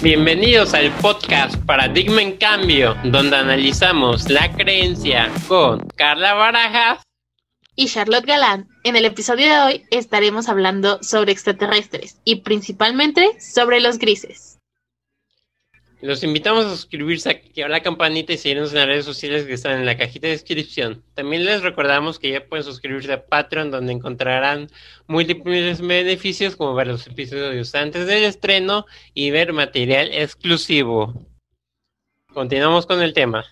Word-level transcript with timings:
Bienvenidos 0.00 0.74
al 0.74 0.90
podcast 1.02 1.56
Paradigma 1.66 2.22
en 2.22 2.36
Cambio, 2.36 2.96
donde 3.04 3.36
analizamos 3.36 4.30
la 4.30 4.50
creencia 4.52 5.30
con 5.48 5.80
Carla 5.96 6.34
Barajas 6.34 7.02
y 7.74 7.88
Charlotte 7.88 8.24
Galán. 8.24 8.68
En 8.84 8.96
el 8.96 9.04
episodio 9.04 9.46
de 9.46 9.60
hoy 9.60 9.84
estaremos 9.90 10.48
hablando 10.48 11.02
sobre 11.02 11.32
extraterrestres 11.32 12.20
y 12.24 12.36
principalmente 12.42 13.38
sobre 13.40 13.80
los 13.80 13.98
grises. 13.98 14.57
Los 16.00 16.22
invitamos 16.22 16.64
a 16.64 16.70
suscribirse 16.70 17.42
a 17.64 17.68
la 17.68 17.82
campanita 17.82 18.32
y 18.32 18.38
seguirnos 18.38 18.70
en 18.70 18.78
las 18.78 18.86
redes 18.86 19.04
sociales 19.04 19.46
que 19.46 19.54
están 19.54 19.80
en 19.80 19.86
la 19.86 19.96
cajita 19.96 20.28
de 20.28 20.34
descripción. 20.34 21.02
También 21.14 21.44
les 21.44 21.62
recordamos 21.62 22.20
que 22.20 22.30
ya 22.30 22.46
pueden 22.46 22.64
suscribirse 22.64 23.12
a 23.12 23.26
Patreon 23.26 23.72
donde 23.72 23.92
encontrarán 23.92 24.70
múltiples 25.08 25.80
beneficios 25.80 26.54
como 26.54 26.74
ver 26.74 26.86
los 26.86 27.06
episodios 27.08 27.74
antes 27.74 28.06
del 28.06 28.22
estreno 28.22 28.86
y 29.12 29.32
ver 29.32 29.52
material 29.52 30.10
exclusivo. 30.12 31.26
Continuamos 32.32 32.86
con 32.86 33.02
el 33.02 33.12
tema 33.12 33.44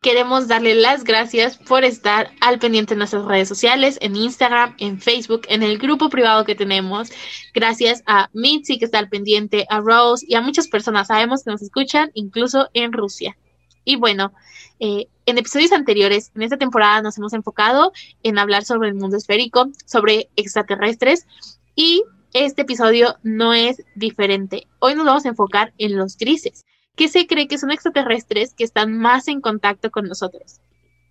queremos 0.00 0.46
darle 0.46 0.74
las 0.74 1.04
gracias 1.04 1.56
por 1.56 1.84
estar 1.84 2.30
al 2.40 2.58
pendiente 2.58 2.94
en 2.94 2.98
nuestras 2.98 3.24
redes 3.24 3.48
sociales, 3.48 3.98
en 4.00 4.16
Instagram, 4.16 4.74
en 4.78 5.00
Facebook, 5.00 5.42
en 5.48 5.62
el 5.62 5.78
grupo 5.78 6.08
privado 6.08 6.44
que 6.44 6.54
tenemos. 6.54 7.10
Gracias 7.54 8.02
a 8.06 8.30
Mitzi 8.32 8.78
que 8.78 8.84
está 8.84 8.98
al 8.98 9.08
pendiente, 9.08 9.66
a 9.68 9.80
Rose 9.80 10.24
y 10.28 10.34
a 10.34 10.40
muchas 10.40 10.68
personas. 10.68 11.08
Sabemos 11.08 11.42
que 11.42 11.50
nos 11.50 11.62
escuchan 11.62 12.10
incluso 12.14 12.68
en 12.72 12.92
Rusia. 12.92 13.36
Y 13.84 13.96
bueno, 13.96 14.32
eh, 14.80 15.08
en 15.26 15.38
episodios 15.38 15.72
anteriores, 15.72 16.30
en 16.34 16.42
esta 16.42 16.56
temporada 16.56 17.02
nos 17.02 17.18
hemos 17.18 17.32
enfocado 17.32 17.92
en 18.22 18.38
hablar 18.38 18.64
sobre 18.64 18.88
el 18.88 18.94
mundo 18.94 19.16
esférico, 19.16 19.70
sobre 19.86 20.28
extraterrestres 20.36 21.26
y 21.74 22.04
este 22.32 22.62
episodio 22.62 23.16
no 23.22 23.54
es 23.54 23.82
diferente. 23.94 24.66
Hoy 24.78 24.94
nos 24.94 25.06
vamos 25.06 25.24
a 25.24 25.28
enfocar 25.28 25.72
en 25.78 25.96
los 25.96 26.16
grises 26.16 26.64
que 26.96 27.08
se 27.08 27.26
cree 27.26 27.46
que 27.46 27.58
son 27.58 27.70
extraterrestres 27.70 28.54
que 28.54 28.64
están 28.64 28.98
más 28.98 29.28
en 29.28 29.40
contacto 29.40 29.90
con 29.90 30.06
nosotros. 30.08 30.60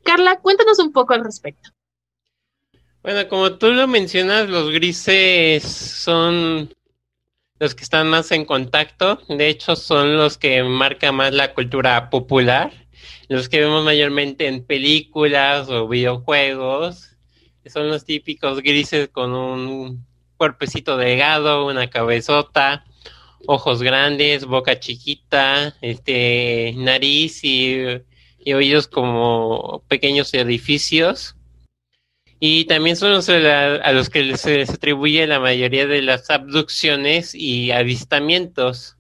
Carla, 0.04 0.40
cuéntanos 0.40 0.80
un 0.80 0.92
poco 0.92 1.14
al 1.14 1.24
respecto. 1.24 1.70
Bueno, 3.02 3.28
como 3.30 3.54
tú 3.54 3.72
lo 3.72 3.88
mencionas, 3.88 4.50
los 4.50 4.72
grises 4.72 5.64
son 5.64 6.74
los 7.60 7.76
que 7.76 7.84
están 7.84 8.10
más 8.10 8.32
en 8.32 8.46
contacto. 8.46 9.20
De 9.30 9.48
hecho, 9.48 9.76
son 9.76 10.18
los 10.18 10.38
que 10.38 10.64
marcan 10.64 11.16
más 11.16 11.32
la 11.32 11.54
cultura 11.54 12.10
popular, 12.10 12.74
los 13.30 13.48
que 13.48 13.60
vemos 13.60 13.86
mayormente 13.86 14.48
en 14.48 14.66
películas 14.66 15.70
o 15.70 15.88
videojuegos. 15.88 17.16
Son 17.68 17.90
los 17.90 18.06
típicos 18.06 18.62
grises 18.62 19.10
con 19.10 19.34
un 19.34 20.06
cuerpecito 20.38 20.98
delgado, 20.98 21.68
una 21.68 21.90
cabezota, 21.90 22.86
ojos 23.48 23.82
grandes, 23.82 24.46
boca 24.46 24.80
chiquita, 24.80 25.76
este, 25.82 26.74
nariz 26.78 27.44
y, 27.44 28.02
oídos 28.54 28.88
como 28.88 29.84
pequeños 29.88 30.34
edificios. 30.34 31.36
Y 32.40 32.66
también 32.66 32.96
son 32.96 33.12
los 33.12 33.30
a, 33.30 33.92
los 33.92 34.10
que 34.10 34.38
se 34.38 34.58
les 34.58 34.70
atribuye 34.70 35.26
la 35.26 35.40
mayoría 35.40 35.88
de 35.88 36.02
las 36.02 36.30
abducciones 36.30 37.34
y 37.34 37.72
avistamientos. 37.72 38.98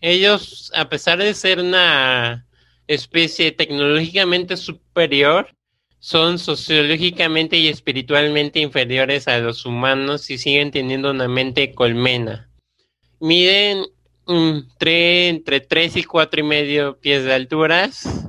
Ellos, 0.00 0.72
a 0.74 0.88
pesar 0.88 1.18
de 1.18 1.34
ser 1.34 1.60
una 1.60 2.46
especie 2.86 3.52
tecnológicamente 3.52 4.56
superior, 4.56 5.48
son 5.98 6.38
sociológicamente 6.38 7.56
y 7.56 7.68
espiritualmente 7.68 8.60
inferiores 8.60 9.28
a 9.28 9.38
los 9.38 9.66
humanos 9.66 10.30
y 10.30 10.38
siguen 10.38 10.70
teniendo 10.70 11.10
una 11.10 11.28
mente 11.28 11.74
colmena. 11.74 12.48
Miden 13.20 13.86
entre 14.26 15.60
3 15.60 15.96
y 15.96 16.04
cuatro 16.04 16.40
y 16.40 16.42
medio 16.42 16.98
pies 16.98 17.24
de 17.24 17.32
alturas, 17.32 18.28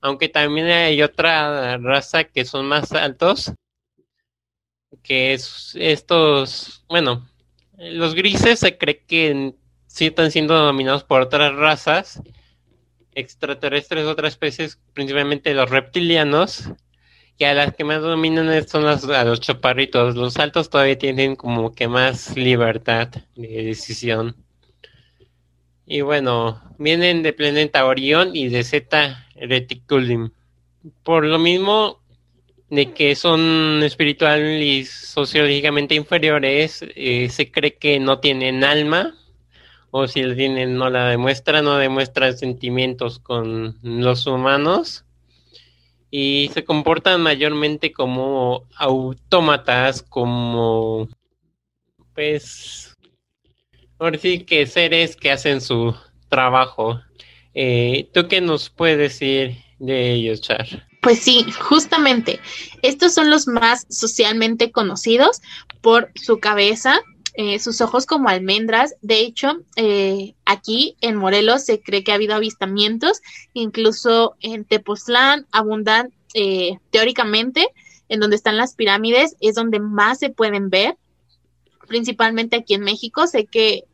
aunque 0.00 0.28
también 0.28 0.68
hay 0.68 1.02
otra 1.02 1.76
raza 1.78 2.24
que 2.24 2.44
son 2.44 2.66
más 2.66 2.92
altos, 2.92 3.52
que 5.02 5.32
es 5.32 5.74
estos, 5.74 6.84
bueno, 6.88 7.28
los 7.76 8.14
grises 8.14 8.60
se 8.60 8.78
cree 8.78 9.04
que 9.04 9.54
sí 9.86 10.06
están 10.06 10.30
siendo 10.30 10.54
dominados 10.54 11.04
por 11.04 11.22
otras 11.22 11.54
razas 11.54 12.22
extraterrestres, 13.14 14.06
otras 14.06 14.32
especies, 14.32 14.80
principalmente 14.94 15.54
los 15.54 15.68
reptilianos, 15.68 16.70
que 17.38 17.46
a 17.46 17.54
las 17.54 17.74
que 17.74 17.84
más 17.84 18.00
dominan 18.02 18.68
son 18.68 18.84
las, 18.84 19.04
a 19.04 19.24
los 19.24 19.40
chaparritos. 19.40 20.16
Los 20.16 20.36
altos 20.38 20.70
todavía 20.70 20.98
tienen 20.98 21.36
como 21.36 21.74
que 21.74 21.88
más 21.88 22.36
libertad 22.36 23.08
de 23.34 23.64
decisión. 23.64 24.36
Y 25.86 26.00
bueno, 26.02 26.60
vienen 26.78 27.22
de 27.22 27.32
planeta 27.32 27.84
Orión 27.86 28.34
y 28.34 28.48
de 28.48 28.64
Z 28.64 29.26
Reticulum. 29.36 30.30
Por 31.02 31.24
lo 31.24 31.38
mismo 31.38 32.00
de 32.70 32.92
que 32.92 33.14
son 33.14 33.82
espiritual 33.82 34.62
y 34.62 34.86
sociológicamente 34.86 35.94
inferiores, 35.94 36.84
eh, 36.94 37.28
se 37.28 37.50
cree 37.50 37.74
que 37.74 38.00
no 38.00 38.18
tienen 38.18 38.64
alma, 38.64 39.14
o 39.90 40.08
si 40.08 40.22
la 40.22 40.34
tienen 40.34 40.76
no 40.76 40.88
la 40.88 41.08
demuestran, 41.08 41.66
no 41.66 41.76
demuestran 41.76 42.36
sentimientos 42.38 43.18
con 43.18 43.76
los 43.82 44.26
humanos 44.26 45.04
y 46.14 46.50
se 46.52 46.62
comportan 46.62 47.22
mayormente 47.22 47.90
como 47.90 48.68
autómatas, 48.76 50.02
como 50.02 51.08
pues, 52.14 52.94
por 53.96 54.12
decir 54.12 54.44
que 54.44 54.66
seres 54.66 55.16
que 55.16 55.32
hacen 55.32 55.62
su 55.62 55.96
trabajo. 56.28 57.00
Eh, 57.54 58.10
¿Tú 58.12 58.28
qué 58.28 58.42
nos 58.42 58.68
puedes 58.68 58.98
decir 58.98 59.56
de 59.78 60.12
ellos, 60.12 60.42
Char? 60.42 60.86
Pues 61.00 61.18
sí, 61.18 61.46
justamente, 61.58 62.40
estos 62.82 63.14
son 63.14 63.30
los 63.30 63.48
más 63.48 63.86
socialmente 63.88 64.70
conocidos 64.70 65.40
por 65.80 66.12
su 66.14 66.40
cabeza, 66.40 67.00
eh, 67.34 67.58
sus 67.58 67.80
ojos 67.80 68.04
como 68.04 68.28
almendras. 68.28 68.94
De 69.00 69.20
hecho, 69.20 69.60
eh, 69.76 70.34
aquí 70.44 70.96
en 71.00 71.16
Morelos 71.16 71.64
se 71.64 71.80
cree 71.80 72.04
que 72.04 72.12
ha 72.12 72.16
habido 72.16 72.34
avistamientos, 72.34 73.22
incluso 73.54 74.36
en 74.40 74.64
Tepoztlán 74.64 75.46
abundan 75.50 76.12
eh, 76.34 76.78
teóricamente 76.90 77.66
en 78.10 78.20
donde 78.20 78.36
están 78.36 78.58
las 78.58 78.74
pirámides, 78.74 79.36
es 79.40 79.54
donde 79.54 79.80
más 79.80 80.18
se 80.18 80.28
pueden 80.28 80.68
ver, 80.68 80.96
principalmente 81.88 82.56
aquí 82.56 82.74
en 82.74 82.82
México. 82.82 83.26
Sé 83.26 83.46
que 83.46 83.84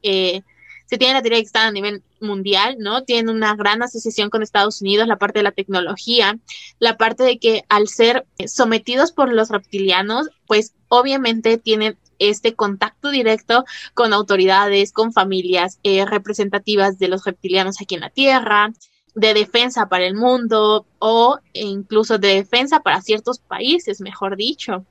se 0.87 0.97
tiene 0.97 1.15
la 1.15 1.23
teoría 1.23 1.39
que 1.39 1.47
están 1.47 1.69
a 1.69 1.73
nivel 1.73 2.03
mundial, 2.21 2.77
¿no? 2.81 3.05
Tienen 3.05 3.29
una 3.29 3.55
gran 3.55 3.83
asociación 3.83 4.31
con 4.31 4.43
Estados 4.43 4.81
Unidos, 4.81 5.07
la 5.07 5.19
parte 5.19 5.39
de 5.39 5.43
la 5.45 5.53
tecnología, 5.53 6.39
la 6.81 6.97
parte 6.97 7.23
de 7.23 7.39
que 7.39 7.65
al 7.69 7.89
ser 7.89 8.27
sometidos 8.47 9.13
por 9.13 9.33
los 9.33 9.51
reptilianos, 9.51 10.31
pues 10.47 10.73
obviamente 10.89 11.59
tienen 11.59 11.97
este 12.19 12.55
contacto 12.55 13.11
directo 13.11 13.65
con 13.95 14.13
autoridades, 14.13 14.93
con 14.93 15.13
familias 15.13 15.79
eh, 15.83 16.05
representativas 16.05 16.99
de 16.99 17.09
los 17.09 17.25
reptilianos 17.25 17.81
aquí 17.81 17.95
en 17.95 18.01
la 18.03 18.11
Tierra, 18.11 18.73
de 19.15 19.35
defensa 19.35 19.89
para 19.89 20.07
el 20.07 20.15
mundo 20.15 20.87
o 20.99 21.39
incluso 21.53 22.19
de 22.19 22.29
defensa 22.35 22.81
para 22.81 23.03
ciertos 23.03 23.41
países, 23.41 24.01
mejor 24.01 24.37
dicho. 24.37 24.87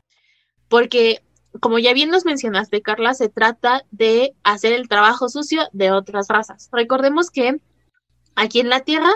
Porque, 0.68 1.22
como 1.62 1.80
ya 1.80 1.94
bien 1.94 2.10
nos 2.10 2.26
mencionaste, 2.26 2.82
Carla, 2.82 3.14
se 3.14 3.30
trata 3.30 3.86
de 3.92 4.36
hacer 4.44 4.74
el 4.74 4.90
trabajo 4.90 5.30
sucio 5.30 5.70
de 5.72 5.92
otras 5.92 6.28
razas. 6.28 6.70
Recordemos 6.74 7.32
que 7.32 7.62
aquí 8.36 8.60
en 8.60 8.70
la 8.70 8.82
Tierra, 8.82 9.12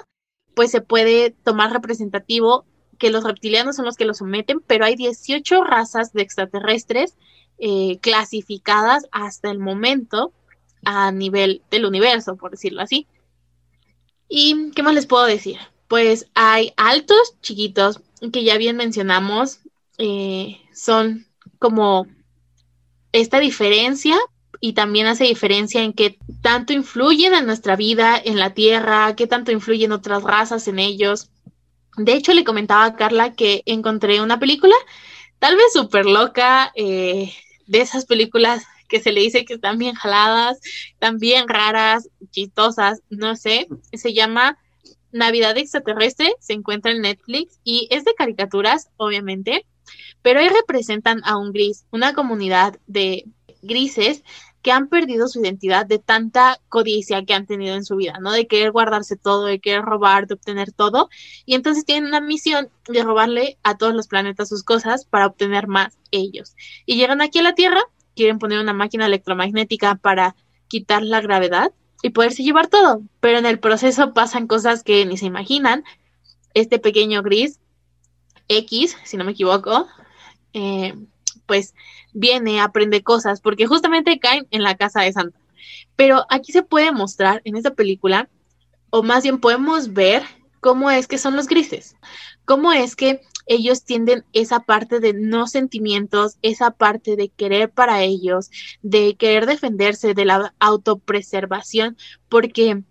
pues 0.56 0.72
se 0.72 0.82
puede 0.82 1.32
tomar 1.32 1.72
representativo 1.72 2.66
que 2.98 3.10
los 3.10 3.24
reptilianos 3.24 3.76
son 3.76 3.86
los 3.86 3.98
que 3.98 4.06
lo 4.06 4.14
someten, 4.14 4.62
pero 4.62 4.86
hay 4.86 4.96
18 4.96 5.64
razas 5.64 6.14
de 6.14 6.22
extraterrestres 6.22 7.18
eh, 7.64 8.00
clasificadas 8.02 9.06
hasta 9.12 9.52
el 9.52 9.60
momento 9.60 10.34
a 10.84 11.12
nivel 11.12 11.62
del 11.70 11.86
universo, 11.86 12.36
por 12.36 12.50
decirlo 12.50 12.82
así. 12.82 13.06
¿Y 14.28 14.72
qué 14.72 14.82
más 14.82 14.96
les 14.96 15.06
puedo 15.06 15.26
decir? 15.26 15.58
Pues 15.88 16.26
hay 16.34 16.74
altos, 16.76 17.36
chiquitos, 17.42 18.02
que 18.34 18.44
ya 18.44 18.58
bien 18.58 18.78
mencionamos, 18.78 19.60
eh, 20.00 20.60
son 20.74 21.28
como 21.60 22.08
esta 23.12 23.40
diferencia 23.40 24.18
y 24.60 24.74
también 24.74 25.06
hace 25.06 25.26
diferencia 25.26 25.84
en 25.84 25.94
qué 25.94 26.18
tanto 26.42 26.74
influyen 26.74 27.36
en 27.36 27.46
nuestra 27.46 27.76
vida 27.76 28.20
en 28.24 28.40
la 28.40 28.56
Tierra, 28.56 29.16
qué 29.16 29.28
tanto 29.28 29.52
influyen 29.52 29.92
otras 29.92 30.24
razas 30.24 30.68
en 30.68 30.80
ellos. 30.80 31.30
De 31.96 32.14
hecho, 32.14 32.34
le 32.34 32.44
comentaba 32.44 32.86
a 32.86 32.96
Carla 32.96 33.34
que 33.34 33.62
encontré 33.68 34.20
una 34.20 34.40
película, 34.40 34.74
tal 35.38 35.56
vez 35.58 35.74
súper 35.74 36.08
loca, 36.08 36.72
eh, 36.74 37.32
de 37.72 37.80
esas 37.80 38.06
películas 38.06 38.64
que 38.90 39.00
se 39.00 39.14
le 39.14 39.22
dice 39.22 39.46
que 39.46 39.54
están 39.54 39.78
bien 39.78 39.96
jaladas, 39.96 40.60
bien 41.14 41.48
raras, 41.48 42.10
chistosas, 42.30 43.02
no 43.10 43.38
sé, 43.38 43.68
se 43.94 44.14
llama 44.14 44.58
Navidad 45.14 45.58
extraterrestre 45.58 46.34
se 46.40 46.54
encuentra 46.54 46.92
en 46.92 47.02
Netflix 47.02 47.60
y 47.64 47.88
es 47.90 48.04
de 48.04 48.14
caricaturas, 48.14 48.90
obviamente, 48.98 49.66
pero 50.22 50.42
ahí 50.42 50.50
representan 50.50 51.22
a 51.24 51.38
un 51.38 51.54
gris, 51.54 51.86
una 51.92 52.14
comunidad 52.14 52.78
de 52.88 53.26
grises 53.62 54.24
que 54.62 54.72
han 54.72 54.88
perdido 54.88 55.28
su 55.28 55.42
identidad 55.42 55.86
de 55.86 56.00
tanta 56.00 56.60
codicia 56.70 57.24
que 57.26 57.34
han 57.34 57.46
tenido 57.46 57.76
en 57.76 57.84
su 57.84 57.96
vida, 57.96 58.20
¿no? 58.22 58.32
De 58.32 58.48
querer 58.48 58.72
guardarse 58.72 59.16
todo, 59.16 59.46
de 59.46 59.60
querer 59.60 59.82
robar, 59.82 60.28
de 60.28 60.36
obtener 60.36 60.72
todo. 60.72 61.10
Y 61.46 61.56
entonces 61.56 61.86
tienen 61.86 62.06
una 62.06 62.22
misión 62.22 62.70
de 62.88 63.04
robarle 63.04 63.58
a 63.64 63.78
todos 63.78 63.94
los 63.94 64.08
planetas 64.08 64.50
sus 64.50 64.64
cosas 64.64 65.06
para 65.06 65.28
obtener 65.28 65.68
más 65.68 65.98
ellos. 66.12 66.56
Y 66.86 66.96
llegan 66.96 67.22
aquí 67.22 67.40
a 67.40 67.44
la 67.44 67.56
Tierra, 67.56 67.82
quieren 68.16 68.40
poner 68.40 68.60
una 68.60 68.74
máquina 68.74 69.08
electromagnética 69.08 69.96
para 69.96 70.36
quitar 70.68 71.02
la 71.04 71.22
gravedad 71.22 71.72
y 72.04 72.12
poderse 72.12 72.44
llevar 72.44 72.68
todo. 72.68 73.02
Pero 73.20 73.40
en 73.40 73.46
el 73.46 73.60
proceso 73.60 74.14
pasan 74.14 74.48
cosas 74.48 74.84
que 74.84 75.06
ni 75.06 75.18
se 75.18 75.26
imaginan. 75.26 75.84
Este 76.54 76.80
pequeño 76.80 77.24
gris, 77.24 77.60
X, 78.48 78.98
si 79.06 79.18
no 79.18 79.24
me 79.24 79.32
equivoco, 79.32 79.88
eh, 80.54 80.94
pues 81.52 81.76
viene, 82.14 82.62
aprende 82.62 83.04
cosas, 83.04 83.42
porque 83.42 83.68
justamente 83.68 84.20
caen 84.20 84.48
en 84.52 84.64
la 84.64 84.78
casa 84.78 85.02
de 85.02 85.12
Santa. 85.12 85.38
Pero 85.98 86.26
aquí 86.30 86.54
se 86.54 86.64
puede 86.64 86.94
mostrar 86.94 87.42
en 87.44 87.58
esta 87.58 87.74
película, 87.74 88.30
o 88.90 89.04
más 89.04 89.24
bien 89.24 89.38
podemos 89.38 89.92
ver 89.92 90.24
cómo 90.62 90.90
es 90.90 91.08
que 91.08 91.18
son 91.18 91.36
los 91.36 91.48
grises, 91.48 91.98
cómo 92.46 92.72
es 92.72 92.96
que 92.96 93.20
ellos 93.48 93.84
tienden 93.84 94.24
esa 94.32 94.62
parte 94.62 95.02
de 95.02 95.12
no 95.12 95.46
sentimientos, 95.46 96.38
esa 96.42 96.72
parte 96.72 97.18
de 97.18 97.28
querer 97.28 97.70
para 97.70 98.02
ellos, 98.02 98.50
de 98.82 99.18
querer 99.18 99.46
defenderse 99.46 100.14
de 100.14 100.24
la 100.24 100.54
autopreservación, 100.58 101.98
porque 102.30 102.82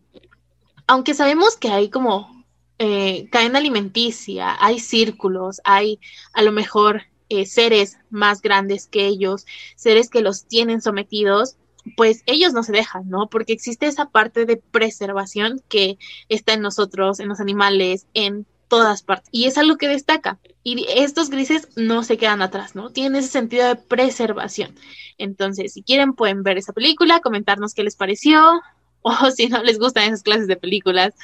aunque 0.87 1.15
sabemos 1.15 1.57
que 1.57 1.71
hay 1.71 1.89
como 1.89 2.45
eh, 2.79 3.27
cadena 3.33 3.59
alimenticia, 3.59 4.55
hay 4.63 4.81
círculos, 4.81 5.63
hay 5.65 5.99
a 6.35 6.43
lo 6.43 6.53
mejor 6.53 7.05
eh, 7.31 7.47
seres 7.47 7.97
más 8.11 8.43
grandes 8.43 8.87
que 8.87 9.07
ellos, 9.07 9.47
seres 9.77 10.11
que 10.11 10.21
los 10.21 10.47
tienen 10.47 10.83
sometidos, 10.83 11.57
pues 11.97 12.23
ellos 12.27 12.53
no 12.53 12.63
se 12.63 12.73
dejan, 12.73 13.09
¿no? 13.09 13.29
Porque 13.29 13.53
existe 13.53 13.87
esa 13.87 14.11
parte 14.11 14.45
de 14.45 14.57
preservación 14.57 15.63
que 15.69 15.97
está 16.29 16.53
en 16.53 16.61
nosotros, 16.61 17.21
en 17.21 17.29
los 17.29 17.41
animales, 17.41 18.07
en 18.15 18.47
todas 18.69 19.03
partes. 19.03 19.29
Y 19.33 19.45
es 19.45 19.59
algo 19.59 19.77
que 19.77 19.89
destaca. 19.89 20.39
Y 20.63 20.87
estos 20.95 21.31
grises 21.31 21.69
no 21.77 22.05
se 22.05 22.19
quedan 22.19 22.43
atrás, 22.43 22.75
¿no? 22.75 22.91
Tienen 22.91 23.17
ese 23.17 23.29
sentido 23.29 23.67
de 23.67 23.77
preservación. 23.77 24.75
Entonces, 25.17 25.73
si 25.73 25.83
quieren, 25.83 26.15
pueden 26.15 26.43
ver 26.43 26.59
esa 26.59 26.73
película, 26.73 27.21
comentarnos 27.21 27.75
qué 27.75 27.83
les 27.83 27.97
pareció, 27.97 28.61
o 29.03 29.31
si 29.31 29.49
no 29.49 29.63
les 29.63 29.79
gustan 29.79 30.05
esas 30.05 30.23
clases 30.23 30.47
de 30.47 30.57
películas. 30.57 31.15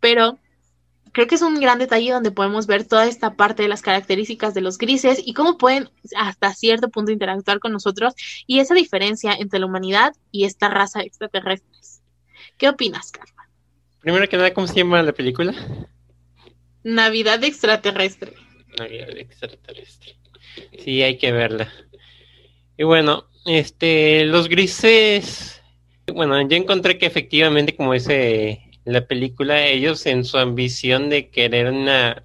Pero 0.00 0.38
creo 1.12 1.26
que 1.26 1.34
es 1.34 1.42
un 1.42 1.60
gran 1.60 1.78
detalle 1.78 2.12
donde 2.12 2.30
podemos 2.30 2.66
ver 2.66 2.84
toda 2.84 3.06
esta 3.06 3.34
parte 3.34 3.62
de 3.62 3.68
las 3.68 3.82
características 3.82 4.54
de 4.54 4.60
los 4.60 4.78
grises 4.78 5.20
y 5.24 5.34
cómo 5.34 5.58
pueden 5.58 5.90
hasta 6.16 6.54
cierto 6.54 6.88
punto 6.90 7.12
interactuar 7.12 7.58
con 7.58 7.72
nosotros 7.72 8.14
y 8.46 8.60
esa 8.60 8.74
diferencia 8.74 9.32
entre 9.32 9.58
la 9.60 9.66
humanidad 9.66 10.14
y 10.30 10.44
esta 10.44 10.68
raza 10.68 11.02
extraterrestre. 11.02 11.68
¿Qué 12.56 12.68
opinas, 12.68 13.10
Carla? 13.10 13.48
Primero 14.00 14.28
que 14.28 14.36
nada, 14.36 14.54
¿cómo 14.54 14.66
se 14.66 14.76
llama 14.76 15.02
la 15.02 15.12
película? 15.12 15.54
Navidad 16.82 17.42
extraterrestre. 17.44 18.32
Navidad 18.78 19.10
extraterrestre. 19.10 20.16
Sí, 20.78 21.02
hay 21.02 21.18
que 21.18 21.32
verla. 21.32 21.72
Y 22.76 22.84
bueno, 22.84 23.28
este, 23.44 24.24
los 24.24 24.48
grises, 24.48 25.62
bueno, 26.12 26.40
yo 26.48 26.56
encontré 26.56 26.98
que 26.98 27.06
efectivamente, 27.06 27.74
como 27.74 27.94
ese 27.94 28.67
la 28.88 29.06
película, 29.06 29.66
ellos 29.66 30.06
en 30.06 30.24
su 30.24 30.38
ambición 30.38 31.10
de 31.10 31.28
querer 31.28 31.70
una 31.70 32.24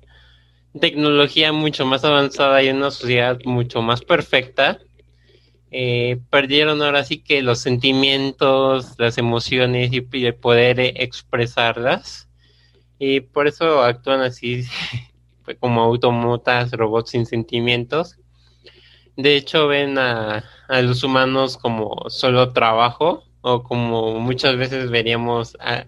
tecnología 0.79 1.51
mucho 1.51 1.85
más 1.85 2.05
avanzada 2.05 2.63
y 2.63 2.69
una 2.69 2.89
sociedad 2.89 3.37
mucho 3.43 3.81
más 3.81 4.01
perfecta, 4.01 4.79
eh, 5.71 6.19
perdieron 6.29 6.81
ahora 6.81 7.03
sí 7.03 7.19
que 7.19 7.41
los 7.41 7.59
sentimientos, 7.59 8.93
las 8.97 9.17
emociones 9.17 9.91
y, 9.91 9.99
de 9.99 10.33
poder 10.33 10.79
expresarlas. 10.79 12.29
Y 12.97 13.19
por 13.19 13.47
eso 13.47 13.81
actúan 13.81 14.21
así 14.21 14.63
como 15.59 15.81
automotas, 15.81 16.71
robots 16.71 17.11
sin 17.11 17.25
sentimientos. 17.25 18.17
De 19.17 19.35
hecho, 19.35 19.67
ven 19.67 19.97
a, 19.97 20.45
a 20.69 20.81
los 20.81 21.03
humanos 21.03 21.57
como 21.57 22.09
solo 22.09 22.53
trabajo 22.53 23.25
o 23.41 23.63
como 23.63 24.19
muchas 24.19 24.55
veces 24.55 24.89
veríamos 24.89 25.57
a, 25.59 25.85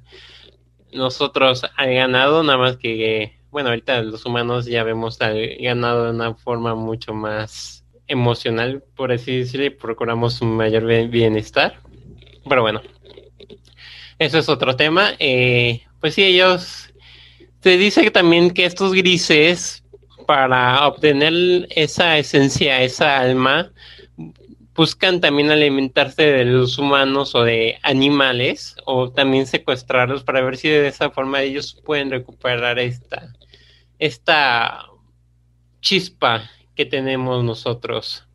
nosotros 0.95 1.65
al 1.75 1.93
ganado, 1.93 2.43
nada 2.43 2.57
más 2.57 2.77
que, 2.77 3.37
bueno, 3.51 3.69
ahorita 3.69 4.01
los 4.01 4.25
humanos 4.25 4.65
ya 4.65 4.83
vemos 4.83 5.21
al 5.21 5.57
ganado 5.59 6.05
de 6.05 6.11
una 6.11 6.33
forma 6.33 6.75
mucho 6.75 7.13
más 7.13 7.85
emocional, 8.07 8.83
por 8.95 9.11
así 9.11 9.39
decirlo, 9.39 9.65
y 9.65 9.69
procuramos 9.69 10.41
un 10.41 10.55
mayor 10.55 10.85
bienestar. 11.09 11.79
Pero 12.47 12.61
bueno, 12.61 12.81
eso 14.19 14.37
es 14.37 14.49
otro 14.49 14.75
tema. 14.75 15.13
Eh, 15.19 15.83
pues 15.99 16.13
sí, 16.13 16.23
ellos, 16.23 16.93
se 17.61 17.77
dice 17.77 18.09
también 18.11 18.51
que 18.51 18.65
estos 18.65 18.93
grises, 18.93 19.83
para 20.27 20.87
obtener 20.87 21.67
esa 21.71 22.17
esencia, 22.17 22.81
esa 22.81 23.19
alma, 23.19 23.71
buscan 24.75 25.21
también 25.21 25.51
alimentarse 25.51 26.23
de 26.23 26.45
los 26.45 26.77
humanos 26.77 27.33
o 27.33 27.43
de 27.43 27.79
animales 27.81 28.75
o 28.85 29.09
también 29.09 29.47
secuestrarlos 29.47 30.23
para 30.23 30.41
ver 30.41 30.57
si 30.57 30.67
de 30.67 30.87
esa 30.87 31.09
forma 31.09 31.41
ellos 31.41 31.81
pueden 31.85 32.11
recuperar 32.11 32.77
esta, 32.77 33.33
esta 33.99 34.85
chispa 35.79 36.49
que 36.75 36.85
tenemos 36.85 37.43
nosotros. 37.43 38.27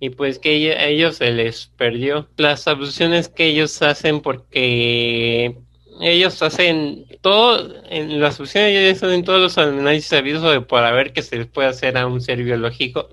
Y 0.00 0.10
pues 0.10 0.38
que 0.38 0.72
a 0.72 0.86
ellos 0.86 1.16
se 1.16 1.30
les 1.30 1.66
perdió. 1.76 2.28
Las 2.36 2.66
abducciones 2.66 3.28
que 3.28 3.46
ellos 3.46 3.82
hacen 3.82 4.20
porque 4.20 5.56
ellos 6.00 6.42
hacen 6.42 7.06
todo, 7.20 7.72
en 7.88 8.20
las 8.20 8.34
abducciones 8.36 8.74
ellos 8.74 9.02
hacen 9.02 9.22
todos 9.22 9.40
los 9.40 9.58
análisis 9.58 10.08
sabidos 10.08 10.50
de 10.50 10.62
por 10.62 10.82
haber 10.82 11.12
que 11.12 11.22
se 11.22 11.36
les 11.36 11.46
puede 11.46 11.68
hacer 11.68 11.96
a 11.98 12.06
un 12.06 12.20
ser 12.20 12.42
biológico 12.42 13.10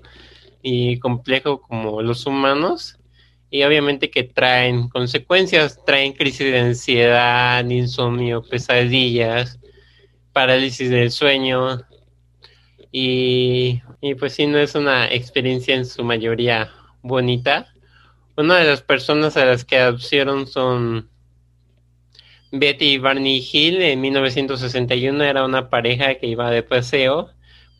y 0.62 0.98
complejo 0.98 1.60
como 1.60 2.02
los 2.02 2.26
humanos 2.26 2.98
y 3.50 3.64
obviamente 3.64 4.10
que 4.10 4.22
traen 4.22 4.88
consecuencias, 4.88 5.84
traen 5.84 6.12
crisis 6.12 6.52
de 6.52 6.60
ansiedad, 6.60 7.68
insomnio, 7.68 8.42
pesadillas, 8.42 9.58
parálisis 10.32 10.88
del 10.90 11.10
sueño 11.10 11.80
y, 12.92 13.82
y 14.00 14.14
pues 14.14 14.34
si 14.34 14.46
no 14.46 14.58
es 14.58 14.74
una 14.74 15.12
experiencia 15.12 15.74
en 15.74 15.84
su 15.84 16.04
mayoría 16.04 16.70
bonita. 17.02 17.66
Una 18.36 18.58
de 18.58 18.64
las 18.64 18.82
personas 18.82 19.36
a 19.36 19.44
las 19.44 19.64
que 19.64 19.78
adoptaron 19.78 20.46
son 20.46 21.10
Betty 22.52 22.92
y 22.92 22.98
Barney 22.98 23.46
Hill 23.52 23.82
en 23.82 24.00
1961 24.00 25.22
era 25.24 25.44
una 25.44 25.70
pareja 25.70 26.14
que 26.14 26.26
iba 26.26 26.50
de 26.50 26.62
paseo 26.62 27.30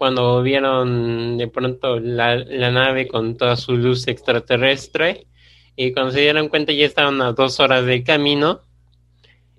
cuando 0.01 0.43
vieron 0.43 1.37
de 1.37 1.47
pronto 1.47 2.01
la, 2.01 2.43
nave 2.71 3.07
con 3.07 3.37
toda 3.37 3.55
su 3.57 3.77
luz 3.77 4.09
extraterrestre 4.09 5.27
y 5.77 5.93
cuando 5.93 6.13
se 6.13 6.21
dieron 6.21 6.49
cuenta 6.49 6.73
ya 6.73 6.87
estaban 6.87 7.21
a 7.21 7.33
dos 7.33 7.61
horas 7.61 7.85
de 7.85 8.03
camino 8.03 8.63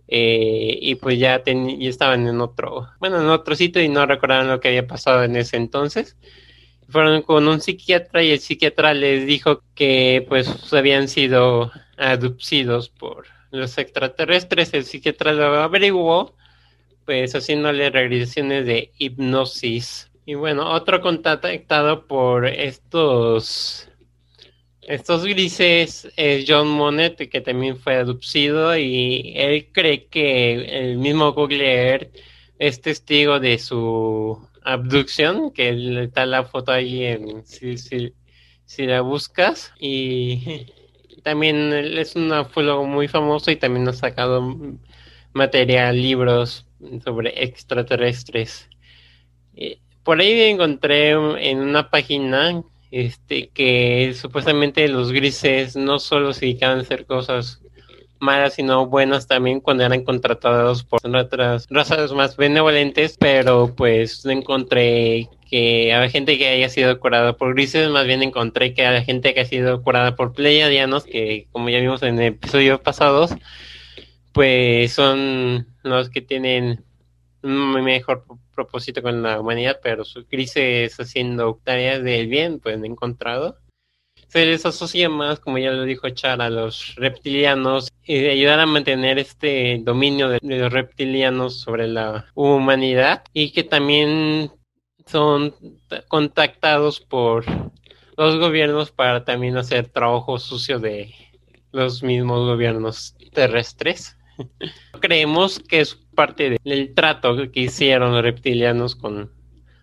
eh, 0.07 0.79
y 0.81 0.95
pues 0.95 1.19
ya, 1.19 1.43
estaban 1.45 2.25
en 2.25 2.41
otro, 2.41 2.88
bueno, 3.00 3.21
en 3.21 3.27
otro 3.27 3.53
sitio 3.53 3.83
y 3.83 3.88
no 3.88 4.03
recordaban 4.07 4.48
lo 4.48 4.60
que 4.60 4.69
había 4.69 4.88
pasado 4.88 5.24
en 5.24 5.36
ese 5.36 5.57
entonces. 5.57 6.17
Fueron 6.89 7.21
con 7.21 7.48
un 7.48 7.62
psiquiatra 7.62 8.24
y 8.24 8.31
el 8.31 8.39
psiquiatra 8.39 8.95
les 8.95 9.27
dijo 9.27 9.62
que 9.75 10.25
pues 10.27 10.74
habían 10.74 11.07
sido 11.07 11.71
abducidos 11.98 12.89
por 12.89 13.27
los 13.51 13.77
extraterrestres. 13.77 14.74
El 14.74 14.86
psiquiatra 14.86 15.33
lo 15.33 15.62
averiguó 15.62 16.36
pues 17.05 17.36
haciéndole 17.36 17.91
regresiones 17.91 18.65
de 18.65 18.91
hipnosis 18.98 20.10
y 20.31 20.33
bueno, 20.33 20.71
otro 20.71 21.01
contactado 21.01 22.07
por 22.07 22.47
estos 22.47 23.89
estos 24.81 25.25
grises 25.25 26.07
es 26.15 26.45
John 26.47 26.69
Monet, 26.69 27.29
que 27.29 27.41
también 27.41 27.75
fue 27.75 27.95
adopcido 27.95 28.77
y 28.77 29.33
él 29.35 29.67
cree 29.73 30.05
que 30.05 30.53
el 30.79 30.97
mismo 31.00 31.33
Google 31.33 31.65
Earth 31.69 32.15
es 32.59 32.79
testigo 32.79 33.41
de 33.41 33.59
su 33.59 34.47
abducción, 34.63 35.51
que 35.51 36.03
está 36.03 36.25
la 36.25 36.45
foto 36.45 36.71
ahí 36.71 37.03
en, 37.03 37.45
si, 37.45 37.77
si, 37.77 38.13
si 38.63 38.85
la 38.85 39.01
buscas. 39.01 39.73
Y 39.81 40.65
también 41.23 41.73
es 41.73 42.15
un 42.15 42.31
ufólogo 42.31 42.85
muy 42.85 43.09
famoso 43.09 43.51
y 43.51 43.57
también 43.57 43.85
ha 43.89 43.93
sacado 43.93 44.57
material, 45.33 46.01
libros 46.01 46.65
sobre 47.03 47.43
extraterrestres 47.43 48.69
por 50.03 50.20
ahí 50.20 50.41
encontré 50.41 51.12
en 51.12 51.60
una 51.60 51.89
página 51.89 52.63
este 52.91 53.48
que 53.50 54.13
supuestamente 54.15 54.88
los 54.89 55.12
grises 55.12 55.75
no 55.75 56.00
solo 56.00 56.34
se 56.34 56.41
dedicaban 56.41 56.79
a 56.79 56.81
hacer 56.81 57.05
cosas 57.05 57.62
malas, 58.20 58.53
sino 58.53 58.86
buenas 58.86 59.27
también 59.27 59.60
cuando 59.60 59.84
eran 59.84 60.03
contratados 60.03 60.84
por 60.84 61.00
otras 61.15 61.67
razas 61.70 62.13
más 62.13 62.38
benevolentes, 62.38 63.17
pero 63.20 63.74
pues 63.75 64.25
encontré 64.25 65.27
que 65.50 65.91
había 65.93 66.10
gente 66.10 66.38
que 66.38 66.48
haya 66.48 66.70
sido 66.70 67.00
curada 67.00 67.34
por 67.34 67.53
grises, 67.53 67.89
más 67.89 68.05
bien 68.05 68.24
encontré 68.24 68.74
que 68.74 68.86
había 68.86 69.03
gente 69.03 69.34
que 69.34 69.41
ha 69.41 69.46
sido 69.46 69.81
curada 69.81 70.15
por 70.15 70.34
pleiadianos, 70.34 71.03
que 71.03 71.48
como 71.51 71.70
ya 71.70 71.79
vimos 71.79 72.03
en 72.03 72.22
episodios 72.22 72.79
pasados, 72.79 73.34
pues 74.34 74.93
son 74.93 75.67
los 75.84 76.10
que 76.10 76.22
tienen 76.22 76.84
mejor 77.41 78.24
propósito 78.63 79.01
con 79.01 79.23
la 79.23 79.39
humanidad, 79.39 79.79
pero 79.81 80.05
su 80.05 80.25
crisis 80.25 80.99
haciendo 80.99 81.59
tareas 81.63 82.03
del 82.03 82.27
bien, 82.27 82.59
pues 82.59 82.75
han 82.75 82.85
encontrado. 82.85 83.57
Se 84.27 84.45
les 84.45 84.65
asocia 84.65 85.09
más, 85.09 85.39
como 85.39 85.57
ya 85.57 85.71
lo 85.71 85.83
dijo 85.83 86.09
Char, 86.09 86.41
a 86.41 86.49
los 86.49 86.95
reptilianos 86.95 87.91
y 88.03 88.27
ayudar 88.27 88.59
a 88.59 88.65
mantener 88.65 89.19
este 89.19 89.79
dominio 89.83 90.29
de, 90.29 90.39
los 90.41 90.71
reptilianos 90.71 91.59
sobre 91.59 91.87
la 91.87 92.27
humanidad 92.33 93.23
y 93.33 93.51
que 93.51 93.63
también 93.63 94.51
son 95.05 95.53
contactados 96.07 97.01
por 97.01 97.43
los 98.15 98.37
gobiernos 98.37 98.91
para 98.91 99.25
también 99.25 99.57
hacer 99.57 99.89
trabajo 99.89 100.39
sucio 100.39 100.79
de 100.79 101.13
los 101.71 102.03
mismos 102.03 102.47
gobiernos 102.47 103.15
terrestres. 103.33 104.17
Creemos 105.00 105.59
que 105.59 105.81
es 105.81 105.95
parte 106.15 106.57
del 106.63 106.93
trato 106.93 107.51
que 107.51 107.61
hicieron 107.61 108.13
los 108.13 108.21
reptilianos 108.21 108.95
con 108.95 109.31